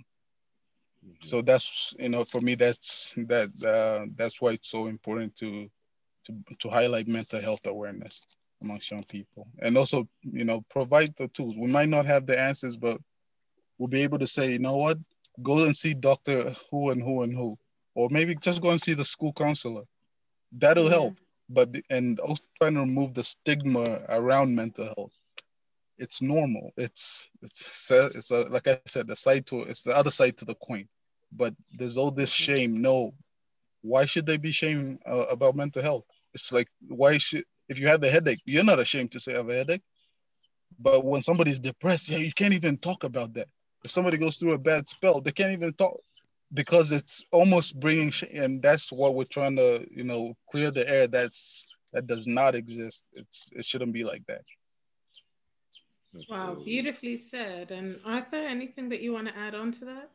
[1.02, 1.14] Mm-hmm.
[1.22, 5.70] So that's you know, for me, that's that uh, that's why it's so important to
[6.26, 8.22] to to highlight mental health awareness
[8.62, 11.58] amongst young people, and also you know provide the tools.
[11.58, 13.00] We might not have the answers, but
[13.78, 14.98] we'll be able to say, you know what,
[15.42, 17.58] go and see doctor who and who and who,
[17.94, 19.84] or maybe just go and see the school counselor
[20.52, 20.90] that'll yeah.
[20.90, 21.16] help
[21.48, 25.14] but and also trying to remove the stigma around mental health
[25.98, 26.74] it's normal.
[26.78, 30.46] It's it's it's a, like i said the side to it's the other side to
[30.46, 30.88] the coin.
[31.32, 32.82] But there's all this shame.
[32.82, 33.14] No.
[33.82, 36.06] Why should they be shame uh, about mental health?
[36.34, 39.38] It's like why should if you have a headache you're not ashamed to say i
[39.38, 39.84] have a headache.
[40.80, 43.48] But when somebody's depressed yeah you can't even talk about that.
[43.84, 46.00] If somebody goes through a bad spell they can't even talk
[46.54, 51.08] because it's almost bringing and that's what we're trying to you know clear the air
[51.08, 53.08] that's that does not exist.
[53.14, 54.42] It's it shouldn't be like that
[56.30, 60.10] wow beautifully said and arthur anything that you want to add on to that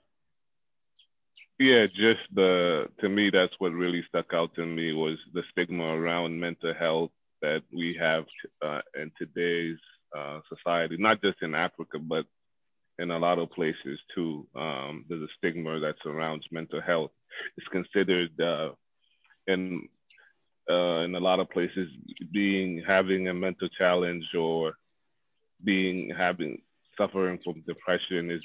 [1.58, 5.84] yeah just the to me that's what really stuck out to me was the stigma
[5.84, 7.10] around mental health
[7.42, 8.24] that we have
[8.62, 9.78] uh, in today's
[10.16, 12.24] uh, society not just in africa but
[13.00, 14.46] in a lot of places too.
[14.54, 17.10] Um, there's a stigma that surrounds mental health.
[17.56, 18.70] It's considered uh,
[19.46, 19.88] in
[20.70, 21.88] uh, in a lot of places
[22.30, 24.74] being having a mental challenge or
[25.64, 26.62] being having
[26.96, 28.42] suffering from depression is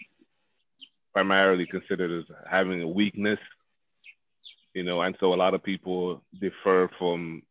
[1.14, 3.40] primarily considered as having a weakness.
[4.74, 7.42] you know, and so a lot of people defer from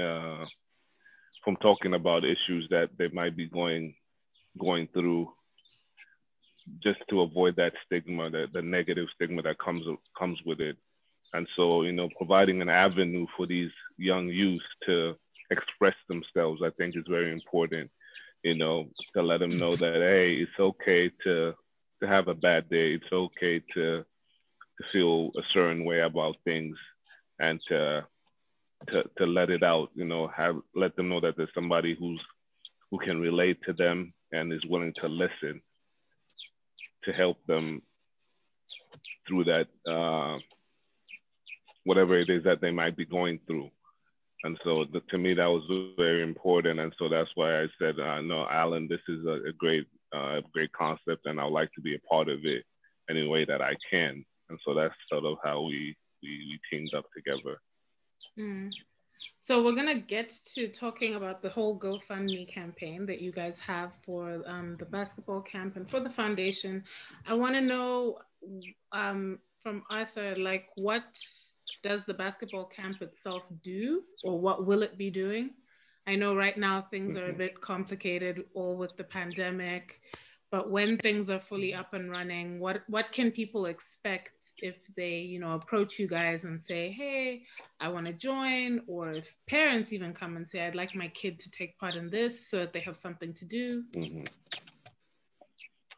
[0.00, 0.44] uh,
[1.42, 3.94] from talking about issues that they might be going
[4.58, 5.32] going through
[6.82, 9.84] just to avoid that stigma, that the negative stigma that comes
[10.18, 10.76] comes with it.
[11.32, 15.16] And so, you know, providing an avenue for these young youth to
[15.50, 17.90] express themselves, I think is very important.
[18.44, 21.54] You know, to let them know that hey, it's okay to
[22.02, 22.92] to have a bad day.
[22.92, 26.76] It's okay to to feel a certain way about things,
[27.40, 28.06] and to
[28.88, 29.90] to to let it out.
[29.94, 32.24] You know, have let them know that there's somebody who's
[32.90, 35.62] who can relate to them and is willing to listen
[37.04, 37.82] to help them
[39.26, 40.36] through that uh,
[41.84, 43.70] whatever it is that they might be going through.
[44.44, 45.64] And so the, to me, that was
[45.96, 46.78] very important.
[46.78, 50.42] And so that's why I said, uh, no, Alan, this is a, a great, uh,
[50.52, 52.62] great concept, and I'd like to be a part of it
[53.10, 54.24] any way that I can.
[54.50, 57.58] And so that's sort of how we we, we teamed up together.
[58.38, 58.70] Mm.
[59.40, 63.92] So we're gonna get to talking about the whole GoFundMe campaign that you guys have
[64.04, 66.84] for um, the basketball camp and for the foundation.
[67.26, 68.18] I want to know
[68.92, 71.04] um, from Arthur, like, what
[71.82, 75.50] does the basketball camp itself do, or what will it be doing?
[76.06, 77.38] I know right now things are a mm-hmm.
[77.38, 80.00] bit complicated, all with the pandemic.
[80.50, 85.16] But when things are fully up and running, what what can people expect if they,
[85.18, 87.42] you know, approach you guys and say, "Hey,
[87.80, 91.40] I want to join," or if parents even come and say, "I'd like my kid
[91.40, 93.82] to take part in this," so that they have something to do.
[93.96, 94.22] Mm-hmm.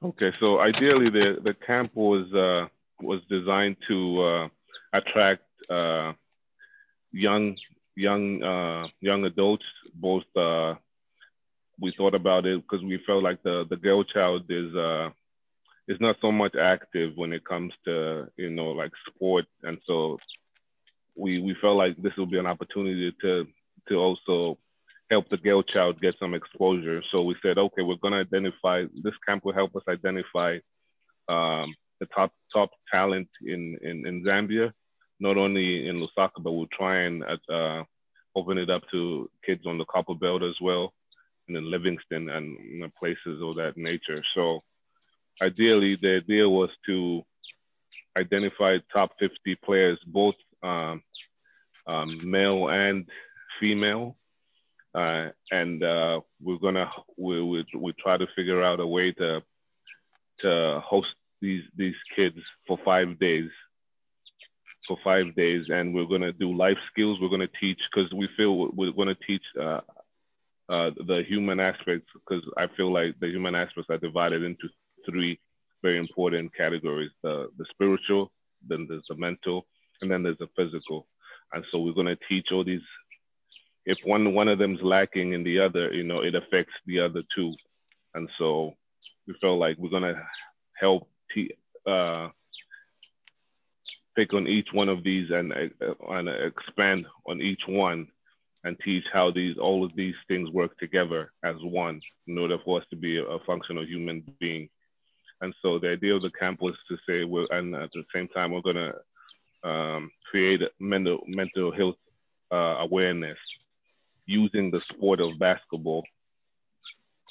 [0.05, 2.69] Okay, so ideally, the the camp was uh,
[3.01, 3.99] was designed to
[4.31, 4.49] uh,
[4.93, 6.12] attract uh,
[7.12, 7.57] young
[7.95, 9.64] young uh, young adults.
[9.95, 10.75] Both uh,
[11.81, 15.11] we thought about it because we felt like the the girl child is uh,
[15.88, 20.19] is not so much active when it comes to you know like sport, and so
[21.16, 23.47] we we felt like this would be an opportunity to
[23.88, 24.59] to also
[25.11, 27.03] help the girl child get some exposure.
[27.14, 30.51] So we said, okay, we're going to identify this camp will help us identify
[31.29, 34.73] um, the top top talent in, in in Zambia,
[35.19, 37.85] not only in Lusaka, but we'll try and uh,
[38.35, 40.93] open it up to kids on the Copper Belt as well,
[41.49, 44.21] and in Livingstone and places of that nature.
[44.35, 44.61] So
[45.41, 47.25] ideally, the idea was to
[48.17, 51.03] identify top 50 players, both um,
[51.87, 53.09] um, male and
[53.61, 54.17] female.
[54.95, 59.43] Uh, and uh, we're gonna we, we we try to figure out a way to
[60.41, 63.51] to host these these kids for five days
[64.87, 67.19] for five days and we're going to do life skills.
[67.21, 69.81] We're going to teach because we feel we're going to teach uh,
[70.69, 74.69] uh, the human aspects because i feel like the human aspects are divided into
[75.09, 75.39] three
[75.81, 78.33] very important categories the, the spiritual
[78.69, 79.67] then there's the mental
[80.03, 81.07] and then there's the physical.
[81.53, 82.83] And so we're going to teach all these.
[83.85, 87.23] If one one of them's lacking in the other you know it affects the other
[87.35, 87.53] two
[88.15, 88.75] and so
[89.29, 90.21] we felt like we're going to
[90.75, 91.09] help
[91.87, 92.29] uh,
[94.17, 98.09] pick on each one of these and, uh, and expand on each one
[98.65, 102.81] and teach how these all of these things work together as one in order for
[102.81, 104.69] us to be a, functional human being.
[105.41, 108.27] And so the idea of the camp was to say, well, and at the same
[108.29, 108.95] time, we're to
[109.69, 111.97] um, create mental mental health
[112.51, 113.39] uh, awareness
[114.25, 116.05] using the sport of basketball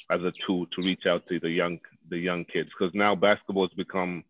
[0.09, 3.67] as a tool to reach out to the young the young kids because now basketball
[3.67, 4.23] has become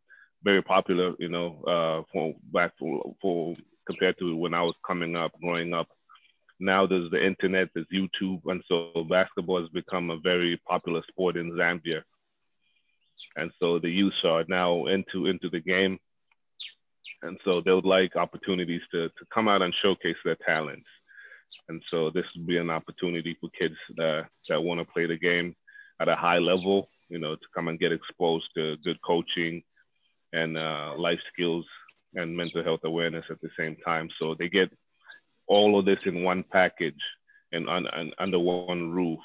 [0.45, 3.55] very popular you know uh for back for, for
[3.88, 5.88] compared to when i was coming up growing up.
[6.58, 11.36] Now there's the internet there's youtube and so basketball has become a very popular sport
[11.36, 12.01] in zambia.
[13.36, 15.99] And so the youth are now into into the game.
[17.23, 20.88] And so they would like opportunities to to come out and showcase their talents.
[21.67, 25.17] And so this would be an opportunity for kids that that want to play the
[25.17, 25.55] game
[25.99, 29.63] at a high level, you know, to come and get exposed to good coaching
[30.36, 31.65] and uh, life skills
[32.13, 34.10] and mental health awareness at the same time.
[34.19, 34.69] So they get
[35.48, 37.04] all of this in one package
[37.52, 39.19] and, and under one roof.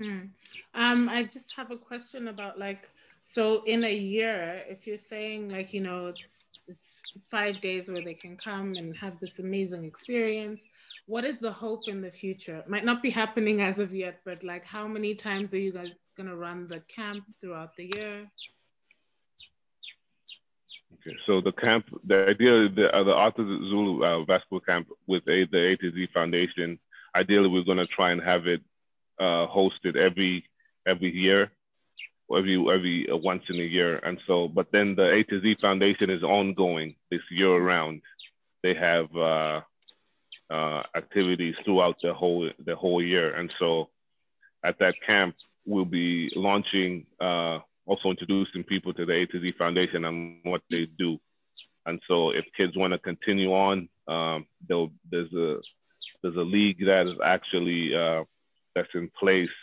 [0.00, 0.30] Mm.
[0.74, 2.88] Um, I just have a question about like,
[3.22, 8.02] so in a year, if you're saying like, you know, it's, it's five days where
[8.02, 10.60] they can come and have this amazing experience,
[11.06, 12.58] what is the hope in the future?
[12.58, 15.72] It might not be happening as of yet, but like how many times are you
[15.72, 18.30] guys gonna run the camp throughout the year?
[21.00, 25.22] Okay, so the camp, the idea, the, uh, the Arthur Zulu uh, basketball camp with
[25.28, 26.78] a, the A to Z Foundation,
[27.14, 28.60] ideally we're gonna try and have it
[29.18, 30.44] uh, hosted every
[30.86, 31.50] every year,
[32.36, 33.98] every every uh, once in a year.
[33.98, 38.02] And so, but then the A to Z Foundation is ongoing this year round.
[38.62, 39.60] They have uh,
[40.50, 43.34] uh, activities throughout the whole the whole year.
[43.34, 43.88] And so,
[44.62, 45.34] at that camp,
[45.64, 50.62] we'll be launching, uh, also introducing people to the A to Z Foundation and what
[50.70, 51.18] they do.
[51.86, 55.60] And so, if kids want to continue on, um, there's a
[56.22, 58.22] there's a league that is actually uh,
[58.74, 59.56] that's in place.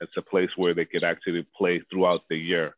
[0.00, 2.74] It's a place where they could actually play throughout the year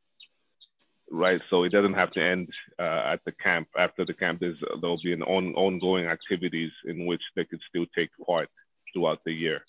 [1.12, 1.42] right?
[1.50, 3.66] So it doesn't have to end uh, at the camp.
[3.76, 7.86] After the camp there's there'll be an on, ongoing activities in which they could still
[7.96, 8.48] take part
[8.92, 9.62] throughout the year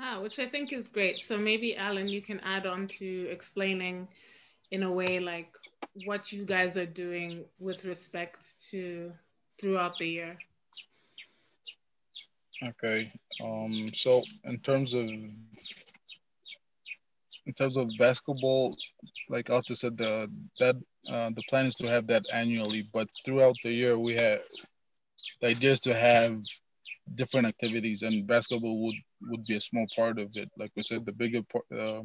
[0.00, 1.22] ah which i think is great.
[1.22, 4.08] So maybe alan you can add on to explaining
[4.70, 5.52] in a way like
[6.04, 9.12] what you guys are doing with respect to
[9.60, 10.38] throughout the year.
[12.62, 13.10] Okay
[13.42, 15.08] um so in terms of
[17.46, 18.76] in terms of basketball,
[19.28, 20.76] like Arthur said, the that
[21.08, 24.40] uh, the plan is to have that annually, but throughout the year we have
[25.40, 26.40] the idea is to have
[27.14, 30.50] different activities, and basketball would would be a small part of it.
[30.58, 31.64] Like we said, the bigger part.
[31.70, 32.02] Uh,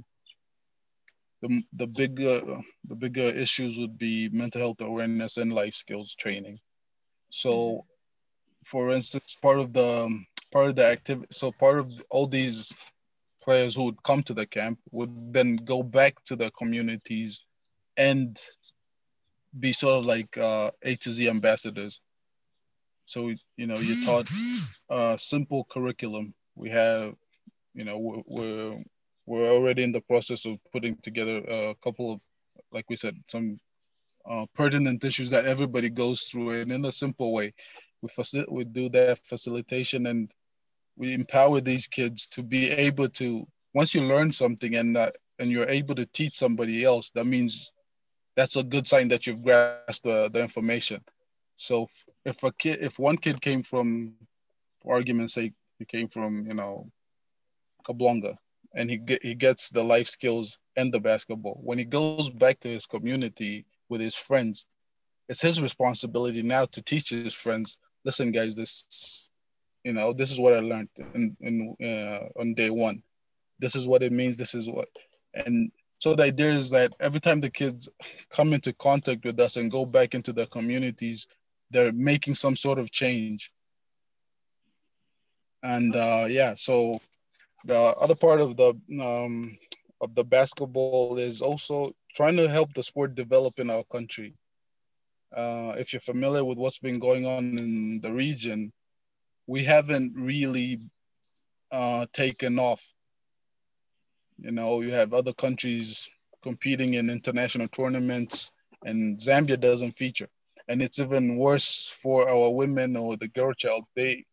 [1.41, 2.41] the, the bigger
[2.85, 6.59] the bigger issues would be mental health awareness and life skills training.
[7.29, 7.85] So,
[8.65, 12.75] for instance, part of the part of the activity, so part of all these
[13.41, 17.43] players who would come to the camp would then go back to the communities
[17.95, 18.37] and
[19.57, 22.01] be sort of like uh, A to Z ambassadors.
[23.09, 24.29] So you know, you taught
[24.89, 26.33] a simple curriculum.
[26.55, 27.15] We have,
[27.73, 28.83] you know, we're
[29.25, 32.21] we're already in the process of putting together a couple of,
[32.71, 33.59] like we said, some
[34.29, 37.53] uh, pertinent issues that everybody goes through, and in a simple way,
[38.01, 40.31] we facil- we do that facilitation and
[40.95, 45.49] we empower these kids to be able to once you learn something and uh, and
[45.49, 47.71] you're able to teach somebody else that means
[48.35, 51.01] that's a good sign that you've grasped the, the information
[51.59, 51.87] so
[52.25, 54.13] if, a kid if one kid came from
[54.81, 56.85] for argument's sake he came from you know
[57.87, 58.37] Kabulonga
[58.75, 62.59] and he get, he gets the life skills and the basketball when he goes back
[62.61, 64.67] to his community with his friends
[65.27, 69.29] it's his responsibility now to teach his friends listen guys this
[69.83, 73.01] you know this is what i learned in, in uh, on day one.
[73.59, 74.37] This is what it means.
[74.37, 74.87] This is what
[75.33, 77.89] and so the idea is that every time the kids
[78.29, 81.27] come into contact with us and go back into their communities
[81.71, 83.51] they're making some sort of change
[85.63, 86.99] and uh, yeah so
[87.65, 89.57] the other part of the um,
[90.01, 94.33] of the basketball is also trying to help the sport develop in our country
[95.35, 98.71] uh, if you're familiar with what's been going on in the region
[99.49, 100.79] we haven't really
[101.71, 102.85] uh, taken off.
[104.37, 106.07] You know, you have other countries
[106.43, 108.51] competing in international tournaments,
[108.85, 110.29] and Zambia doesn't feature.
[110.69, 113.85] And it's even worse for our women or the girl child.
[113.95, 114.25] They,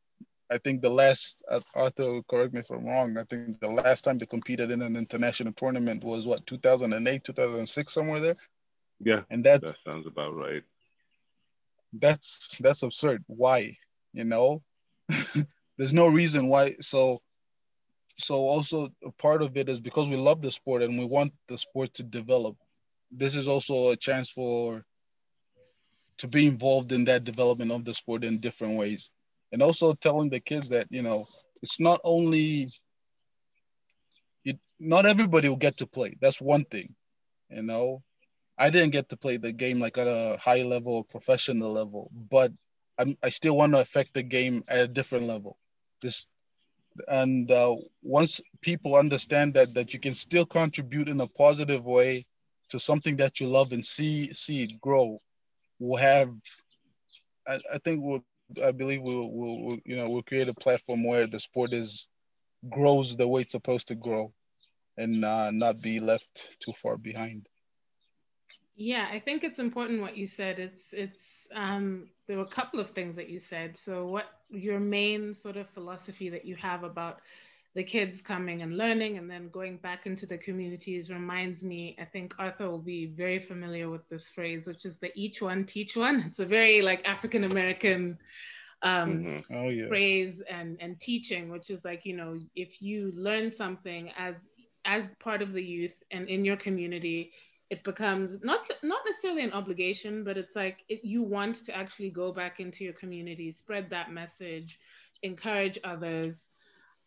[0.50, 4.02] I think the last, uh, Arthur, correct me if I'm wrong, I think the last
[4.02, 8.36] time they competed in an international tournament was what, 2008, 2006, somewhere there?
[9.00, 9.22] Yeah.
[9.30, 10.62] And that's, that sounds about right.
[11.94, 13.24] That's, that's absurd.
[13.28, 13.78] Why?
[14.12, 14.62] You know,
[15.78, 16.74] there's no reason why.
[16.80, 17.18] So,
[18.18, 21.32] so also a part of it is because we love the sport and we want
[21.48, 22.56] the sport to develop.
[23.10, 24.84] This is also a chance for
[26.18, 29.10] to be involved in that development of the sport in different ways,
[29.52, 31.24] and also telling the kids that you know
[31.62, 32.68] it's not only
[34.44, 36.16] it, not everybody will get to play.
[36.20, 36.94] That's one thing,
[37.50, 38.02] you know.
[38.58, 42.52] I didn't get to play the game like at a high level, professional level, but
[42.98, 45.58] I'm, I still want to affect the game at a different level.
[46.00, 46.28] This
[47.08, 52.26] and uh, once people understand that that you can still contribute in a positive way
[52.70, 55.18] to something that you love and see see it grow,
[55.78, 56.32] we'll have.
[57.46, 58.24] I, I think we'll.
[58.64, 62.08] I believe we'll, we'll, we'll you know we'll create a platform where the sport is
[62.70, 64.32] grows the way it's supposed to grow,
[64.96, 67.48] and uh, not be left too far behind.
[68.76, 70.58] Yeah, I think it's important what you said.
[70.58, 73.76] It's it's um, there were a couple of things that you said.
[73.76, 77.20] So, what your main sort of philosophy that you have about
[77.76, 82.06] the kids coming and learning and then going back into the communities reminds me, I
[82.06, 85.94] think Arthur will be very familiar with this phrase, which is the each one, teach
[85.94, 86.24] one.
[86.26, 88.18] It's a very like African American
[88.80, 89.54] um, mm-hmm.
[89.54, 89.88] oh, yeah.
[89.88, 94.34] phrase and, and teaching, which is like, you know, if you learn something as
[94.86, 97.32] as part of the youth and in your community,
[97.68, 102.08] it becomes not not necessarily an obligation, but it's like it, you want to actually
[102.08, 104.78] go back into your community, spread that message,
[105.22, 106.38] encourage others.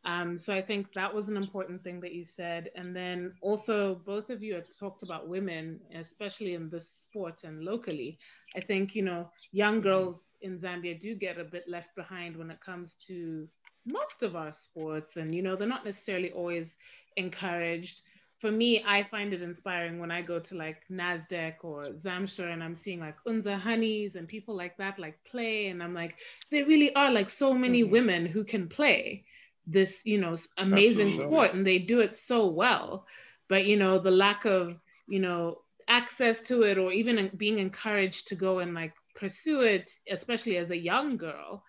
[0.05, 2.69] Um, so I think that was an important thing that you said.
[2.75, 7.63] And then also, both of you have talked about women, especially in this sport and
[7.63, 8.17] locally.
[8.55, 12.49] I think, you know, young girls in Zambia do get a bit left behind when
[12.49, 13.47] it comes to
[13.85, 15.17] most of our sports.
[15.17, 16.69] And, you know, they're not necessarily always
[17.17, 18.01] encouraged.
[18.39, 22.63] For me, I find it inspiring when I go to like NASDEC or Zamsure and
[22.63, 25.67] I'm seeing like Unza Honeys and people like that like play.
[25.67, 26.15] And I'm like,
[26.49, 27.91] there really are like so many mm-hmm.
[27.91, 29.25] women who can play
[29.69, 31.31] this, you know, amazing Absolutely.
[31.31, 33.05] sport and they do it so well.
[33.47, 34.73] But, you know, the lack of,
[35.07, 39.91] you know, access to it or even being encouraged to go and like pursue it,
[40.09, 41.63] especially as a young girl.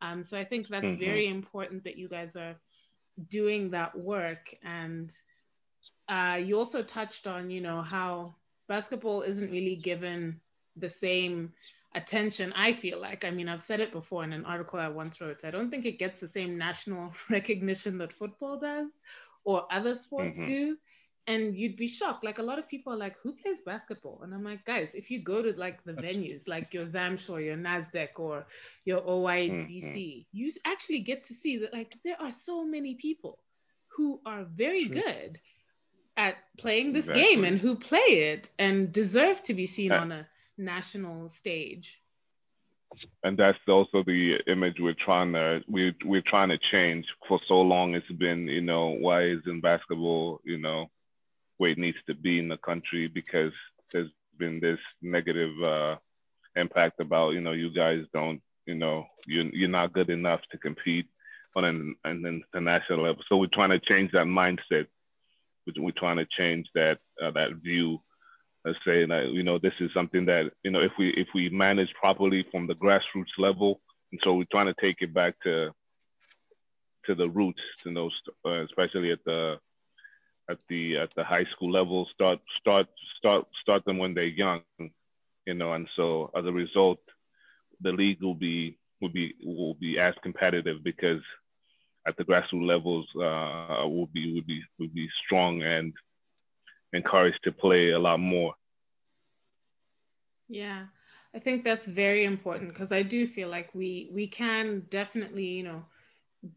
[0.00, 1.04] Um, so I think that's mm-hmm.
[1.04, 2.56] very important that you guys are
[3.28, 4.50] doing that work.
[4.64, 5.10] And
[6.08, 8.34] uh, you also touched on, you know, how
[8.68, 10.40] basketball isn't really given
[10.76, 11.52] the same
[11.94, 15.20] attention i feel like i mean i've said it before in an article i once
[15.20, 18.88] wrote i don't think it gets the same national recognition that football does
[19.44, 20.44] or other sports mm-hmm.
[20.44, 20.76] do
[21.26, 24.34] and you'd be shocked like a lot of people are like who plays basketball and
[24.34, 26.16] i'm like guys if you go to like the That's...
[26.16, 28.46] venues like your Zamsure your NASDEC, or
[28.84, 30.20] your oydc mm-hmm.
[30.32, 33.38] you actually get to see that like there are so many people
[33.96, 35.02] who are very True.
[35.02, 35.40] good
[36.16, 37.22] at playing this exactly.
[37.22, 40.26] game and who play it and deserve to be seen on a
[40.58, 42.00] national stage.
[43.24, 47.60] And that's also the image we're trying to we we're trying to change for so
[47.60, 47.94] long.
[47.94, 50.90] It's been you know why is in basketball you know
[51.56, 53.08] where it needs to be in the country?
[53.08, 53.52] Because
[53.92, 55.96] there's been this negative uh,
[56.56, 60.58] impact about you know you guys don't you know you you're not good enough to
[60.58, 61.06] compete
[61.54, 63.22] on an, an international level.
[63.28, 64.86] So we're trying to change that mindset.
[65.78, 68.00] We're trying to change that uh, that view
[68.64, 71.48] let's say that you know this is something that you know if we if we
[71.48, 75.70] manage properly from the grassroots level and so we're trying to take it back to
[77.06, 78.10] to the roots you know
[78.46, 79.58] uh, especially at the
[80.50, 82.86] at the at the high school level start start
[83.18, 84.62] start start them when they're young
[85.46, 86.98] you know and so as a result
[87.80, 91.22] the league will be will be will be as competitive because
[92.06, 95.92] at the grassroots levels uh, will be will be will be strong and
[96.92, 98.54] encouraged to play a lot more.
[100.48, 100.86] Yeah,
[101.34, 105.62] I think that's very important because I do feel like we we can definitely, you
[105.62, 105.84] know,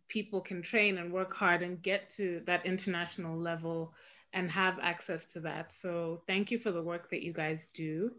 [0.07, 3.93] people can train and work hard and get to that international level
[4.33, 5.71] and have access to that.
[5.71, 8.11] So thank you for the work that you guys do.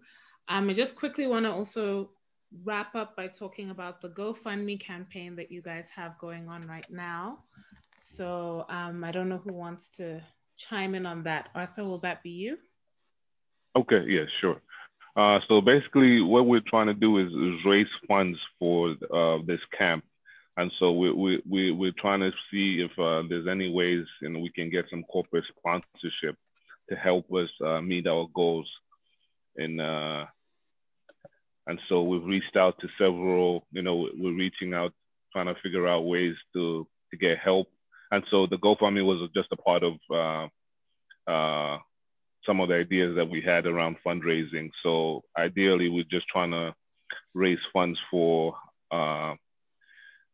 [0.49, 2.11] Um, I just quickly want to also
[2.64, 6.89] wrap up by talking about the GoFundMe campaign that you guys have going on right
[6.91, 7.41] now.
[7.99, 10.23] So um, I don't know who wants to
[10.57, 11.48] chime in on that.
[11.54, 12.59] Arthur, will that be you?
[13.76, 14.61] Okay, yeah, sure.
[15.16, 19.61] Uh, so basically, what we're trying to do is, is raise funds for uh, this
[19.76, 20.04] camp.
[20.59, 24.30] And so we, we, we, we're trying to see if uh, there's any ways you
[24.30, 26.36] know, we can get some corporate sponsorship
[26.88, 28.68] to help us uh, meet our goals.
[29.57, 30.24] And, uh,
[31.66, 34.92] and so we've reached out to several, you know, we're reaching out,
[35.32, 37.68] trying to figure out ways to, to get help
[38.11, 41.78] and so the GoFundMe was just a part of uh, uh,
[42.44, 44.70] some of the ideas that we had around fundraising.
[44.82, 46.74] So ideally, we're just trying to
[47.34, 48.54] raise funds for
[48.90, 49.34] uh,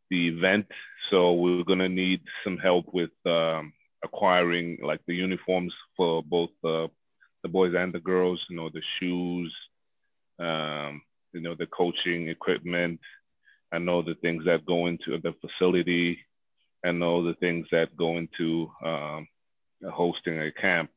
[0.09, 0.67] the event.
[1.09, 6.89] So we're gonna need some help with um, acquiring like the uniforms for both the
[7.49, 8.43] boys and the girls.
[8.49, 9.53] You know, the shoes,
[10.39, 11.01] um,
[11.33, 12.99] you know, the coaching equipment,
[13.71, 16.19] and all the things that go into the facility
[16.83, 19.27] and all the things that go into um,
[19.91, 20.89] hosting a camp.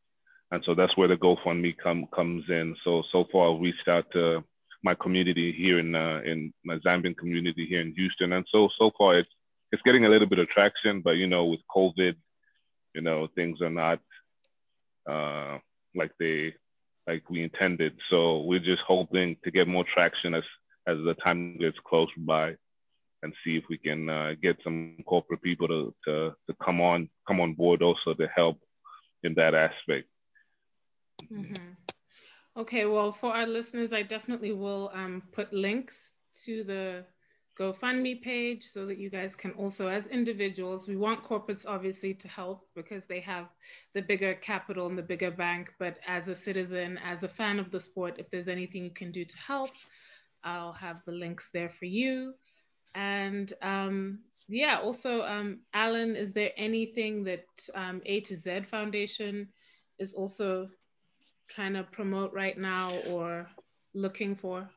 [0.51, 2.77] And so that's where the GoFundMe come, comes in.
[2.85, 4.45] So so far, I've reached out to
[4.83, 8.93] my community here in uh, in my Zambian community here in Houston, and so so
[8.97, 9.31] far it's
[9.73, 11.01] it's getting a little bit of traction.
[11.01, 12.15] But you know, with COVID,
[12.95, 14.01] you know, things are not
[15.09, 15.59] uh,
[15.95, 16.55] like they
[17.09, 17.99] like we intended.
[18.11, 20.45] So we're just hoping to get more traction as
[20.87, 22.57] as the time gets close by
[23.27, 27.09] and see if we can uh, get some corporate people to, to, to come on
[27.27, 28.57] come on board also to help
[29.25, 30.07] in that aspect.
[31.33, 31.73] Mm-hmm.
[32.57, 35.97] Okay, well, for our listeners, I definitely will um, put links
[36.45, 37.05] to the
[37.59, 42.29] GoFundMe page so that you guys can also, as individuals, we want corporates obviously to
[42.29, 43.47] help because they have
[43.95, 45.73] the bigger capital and the bigger bank.
[45.79, 49.11] But as a citizen, as a fan of the sport, if there's anything you can
[49.11, 49.73] do to help,
[50.45, 52.35] I'll have the links there for you.
[52.95, 59.49] And um, yeah, also, um, Alan, is there anything that um, A to Z Foundation
[59.99, 60.69] is also
[61.49, 63.49] trying to promote right now or
[63.95, 64.69] looking for?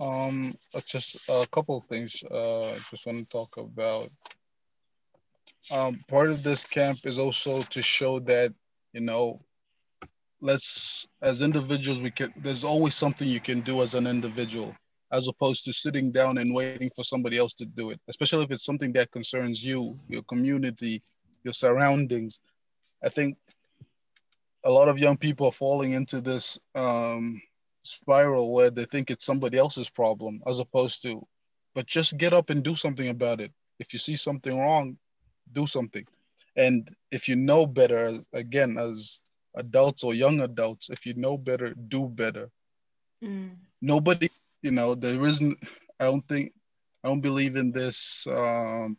[0.00, 0.52] Um,
[0.86, 2.22] just a couple of things.
[2.24, 4.08] Uh, just want to talk about
[5.72, 8.52] um, part of this camp is also to show that
[8.92, 9.40] you know
[10.40, 14.74] let's as individuals we can there's always something you can do as an individual
[15.16, 18.50] as opposed to sitting down and waiting for somebody else to do it especially if
[18.50, 21.02] it's something that concerns you your community
[21.44, 22.40] your surroundings.
[23.04, 23.36] I think
[24.64, 27.40] a lot of young people are falling into this um,
[27.82, 31.24] spiral where they think it's somebody else's problem as opposed to
[31.74, 33.52] but just get up and do something about it.
[33.78, 34.96] If you see something wrong
[35.52, 36.04] do something.
[36.56, 39.20] And if you know better again as
[39.54, 42.50] adults or young adults if you know better do better.
[43.22, 43.50] Mm.
[43.80, 44.28] nobody
[44.64, 45.56] you know there isn't
[46.00, 46.52] i don't think
[47.04, 48.96] i don't believe in this um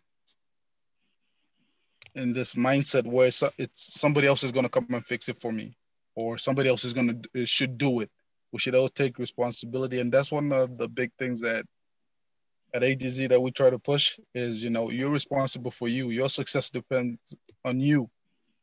[2.15, 5.35] in this mindset where it's, it's somebody else is going to come and fix it
[5.35, 5.75] for me
[6.15, 8.09] or somebody else is going to should do it.
[8.53, 11.65] We should all take responsibility and that's one of the big things that
[12.73, 15.89] at A to Z that we try to push is you know you're responsible for
[15.89, 16.09] you.
[16.09, 17.19] Your success depends
[17.65, 18.09] on you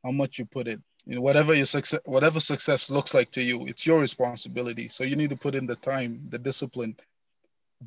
[0.02, 3.42] how much you put in you know whatever your success whatever success looks like to
[3.42, 4.88] you it's your responsibility.
[4.88, 6.96] So you need to put in the time the discipline.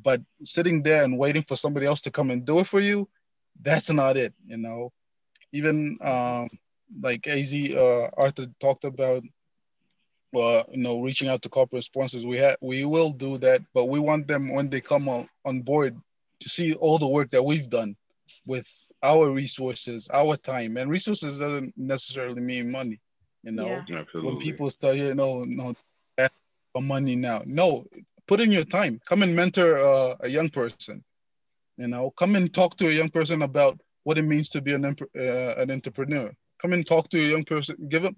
[0.02, 3.08] But sitting there and waiting for somebody else to come and do it for you
[3.62, 4.92] that's not it you know.
[5.52, 6.50] Even um,
[7.00, 9.22] like az uh, arthur talked about
[10.34, 12.26] uh, you know reaching out to corporate sponsors.
[12.26, 15.62] We have we will do that but we want them when they come on, on
[15.62, 15.96] board
[16.40, 17.96] to see all the work that we've done
[18.46, 18.68] with
[19.02, 20.76] our resources our time.
[20.76, 23.00] And resources doesn't necessarily mean money
[23.46, 24.02] you know, yeah.
[24.12, 25.72] when people start, you know, no,
[26.80, 27.42] money now.
[27.46, 27.86] No,
[28.26, 29.00] put in your time.
[29.06, 31.02] Come and mentor uh, a young person.
[31.78, 34.72] You know, come and talk to a young person about what it means to be
[34.74, 36.32] an uh, an entrepreneur.
[36.60, 37.76] Come and talk to a young person.
[37.88, 38.16] Give them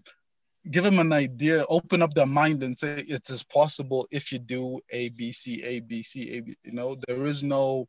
[0.70, 1.64] give them an idea.
[1.68, 5.62] Open up their mind and say it is possible if you do A B C
[5.62, 6.54] A B C A B.
[6.64, 7.86] You know, there is no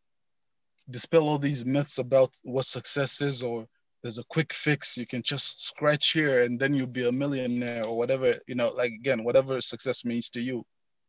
[0.89, 3.65] dispel all these myths about what success is or
[4.01, 7.85] there's a quick fix you can just scratch here and then you'll be a millionaire
[7.85, 10.65] or whatever you know like again whatever success means to you.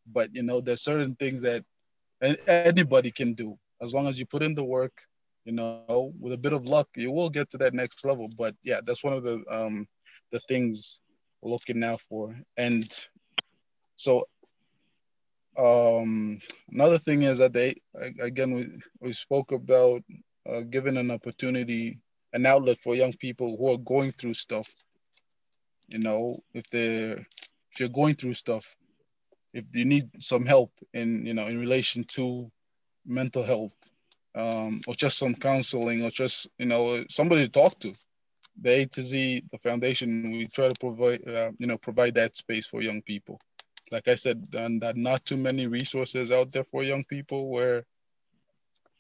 [0.06, 1.64] But you know there's certain things that
[2.46, 3.56] anybody can do.
[3.80, 4.92] As long as you put in the work
[5.44, 8.28] you know with a bit of luck you will get to that next level.
[8.36, 9.86] But yeah that's one of the um
[10.32, 11.00] the things
[11.40, 12.36] we're looking now for.
[12.56, 12.84] And
[13.96, 14.24] so
[15.56, 16.40] um
[16.72, 17.76] another thing is that they
[18.20, 18.68] again we,
[19.00, 20.02] we spoke about
[20.48, 21.98] uh, giving an opportunity
[22.32, 24.72] an outlet for young people who are going through stuff.
[25.88, 27.26] You know, if they're
[27.72, 28.76] if you're going through stuff,
[29.52, 32.50] if you need some help in you know in relation to
[33.04, 33.74] mental health,
[34.34, 37.92] um, or just some counseling, or just you know somebody to talk to.
[38.62, 42.36] The A to Z, the foundation, we try to provide uh, you know provide that
[42.36, 43.40] space for young people.
[43.90, 47.84] Like I said, and that not too many resources out there for young people where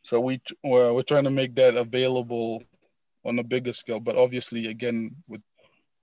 [0.02, 2.62] so we well, we're trying to make that available
[3.24, 4.00] on a bigger scale.
[4.00, 5.42] But obviously, again, with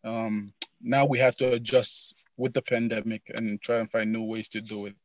[0.03, 4.49] um, now we have to adjust with the pandemic and try and find new ways
[4.49, 4.95] to do it.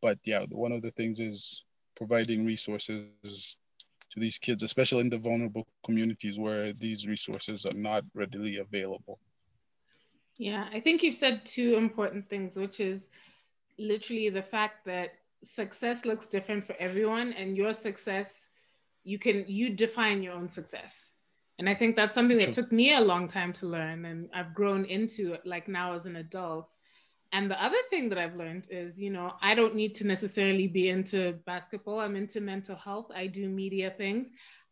[0.00, 1.64] But yeah, one of the things is
[1.96, 3.58] providing resources
[4.10, 9.18] to these kids, especially in the vulnerable communities where these resources are not readily available.
[10.38, 13.08] Yeah, I think you've said two important things, which is
[13.76, 15.10] literally the fact that
[15.44, 18.28] success looks different for everyone and your success
[19.04, 20.92] you can you define your own success
[21.58, 24.54] and I think that's something that took me a long time to learn and I've
[24.54, 26.68] grown into it like now as an adult.
[27.32, 30.66] And the other thing that I've learned is, you know, I don't need to necessarily
[30.66, 32.00] be into basketball.
[32.00, 33.10] I'm into mental health.
[33.14, 34.28] I do media things.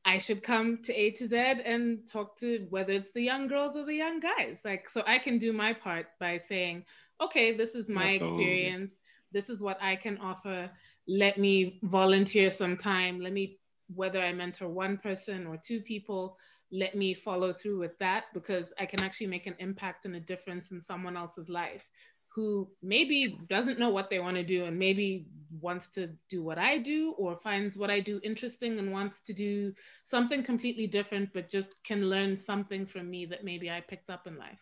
[0.06, 3.76] I should come to A to Z and talk to whether it's the young girls
[3.76, 4.56] or the young guys.
[4.64, 6.84] Like, so I can do my part by saying,
[7.20, 8.92] okay, this is my experience.
[9.32, 10.70] This is what I can offer.
[11.08, 13.20] Let me volunteer some time.
[13.20, 13.58] Let me,
[13.94, 16.38] whether I mentor one person or two people,
[16.72, 20.20] let me follow through with that because I can actually make an impact and a
[20.20, 21.88] difference in someone else's life
[22.34, 25.26] who maybe doesn't know what they want to do and maybe
[25.60, 29.32] wants to do what I do or finds what I do interesting and wants to
[29.32, 29.72] do
[30.06, 34.26] something completely different, but just can learn something from me that maybe I picked up
[34.26, 34.60] in life.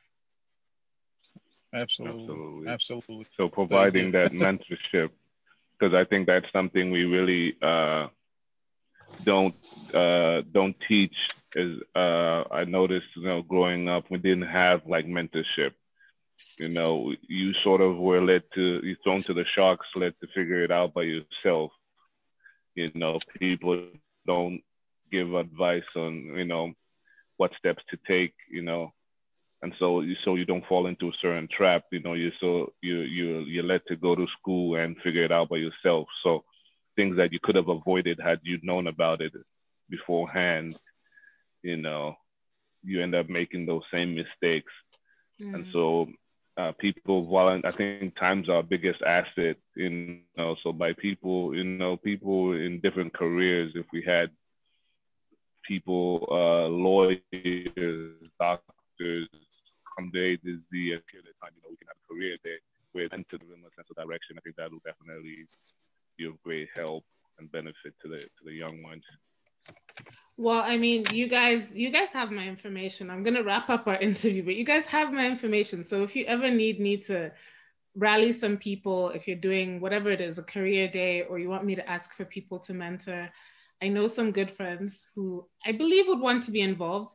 [1.75, 2.43] Absolutely.
[2.67, 2.69] Absolutely.
[2.69, 3.27] Absolutely.
[3.37, 5.11] So providing that mentorship,
[5.79, 8.09] because I think that's something we really uh,
[9.23, 9.55] don't
[9.95, 11.15] uh, don't teach
[11.55, 15.73] is uh, I noticed, you know, growing up, we didn't have like mentorship.
[16.59, 20.29] You know, you sort of were led to, you thrown to the sharks, led to
[20.35, 21.73] figure it out by yourself.
[22.75, 23.81] You know, people
[24.27, 24.61] don't
[25.11, 26.73] give advice on, you know,
[27.37, 28.35] what steps to take.
[28.51, 28.93] You know,
[29.63, 31.85] and so you so you don't fall into a certain trap.
[31.91, 35.33] You know, you so you you you're led to go to school and figure it
[35.33, 36.09] out by yourself.
[36.23, 36.45] So
[36.97, 39.33] things that you could have avoided had you known about it
[39.89, 40.77] beforehand
[41.65, 42.15] you know,
[42.85, 44.73] you end up making those same mistakes.
[45.41, 45.55] Mm.
[45.55, 46.07] And so
[46.57, 47.69] uh, people volunteer.
[47.69, 49.57] I think time's our biggest asset.
[49.75, 53.73] You know, so by people, you know, people in different careers.
[53.75, 54.31] If we had
[55.67, 57.19] people, uh, lawyers,
[58.39, 59.29] doctors,
[59.97, 61.03] come to A to Z, and
[61.41, 62.59] time, you know, we can have a career there
[62.93, 64.37] with into the sense of direction.
[64.37, 65.47] I think that will definitely
[66.17, 67.05] be of great help
[67.39, 69.05] and benefit to the to the young ones.
[70.37, 73.11] Well, I mean, you guys, you guys have my information.
[73.11, 75.87] I'm gonna wrap up our interview, but you guys have my information.
[75.87, 77.31] So if you ever need me to
[77.95, 81.65] rally some people, if you're doing whatever it is, a career day, or you want
[81.65, 83.31] me to ask for people to mentor,
[83.81, 87.15] I know some good friends who I believe would want to be involved.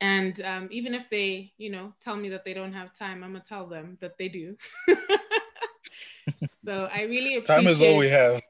[0.00, 3.32] And um, even if they, you know, tell me that they don't have time, I'm
[3.34, 4.56] gonna tell them that they do.
[6.64, 8.40] so I really appreciate time is all we have.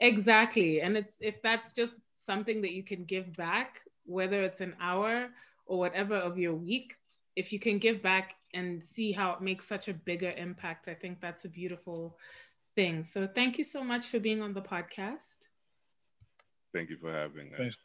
[0.00, 4.74] Exactly, and it's if that's just something that you can give back, whether it's an
[4.80, 5.28] hour
[5.66, 6.94] or whatever of your week,
[7.36, 10.94] if you can give back and see how it makes such a bigger impact, I
[10.94, 12.16] think that's a beautiful
[12.74, 13.04] thing.
[13.04, 15.46] So thank you so much for being on the podcast.
[16.72, 17.76] Thank you for having us.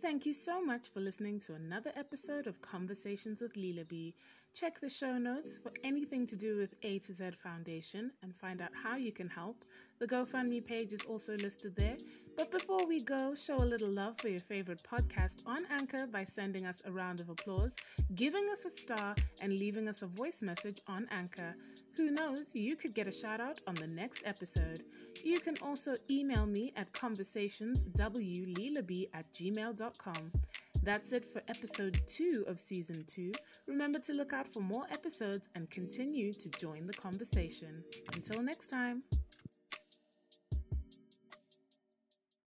[0.00, 4.14] Thank you so much for listening to another episode of Conversations with Lila B.
[4.54, 8.60] Check the show notes for anything to do with A to Z Foundation and find
[8.60, 9.64] out how you can help.
[9.98, 11.96] The GoFundMe page is also listed there.
[12.36, 16.22] But before we go, show a little love for your favorite podcast on Anchor by
[16.22, 17.74] sending us a round of applause,
[18.14, 21.52] giving us a star, and leaving us a voice message on Anchor.
[21.96, 24.82] Who knows, you could get a shout out on the next episode.
[25.24, 30.32] You can also email me at conversationswlilab at gmail.com.
[30.84, 33.32] That's it for episode two of season two.
[33.66, 37.82] Remember to look out for more episodes and continue to join the conversation.
[38.14, 39.02] Until next time.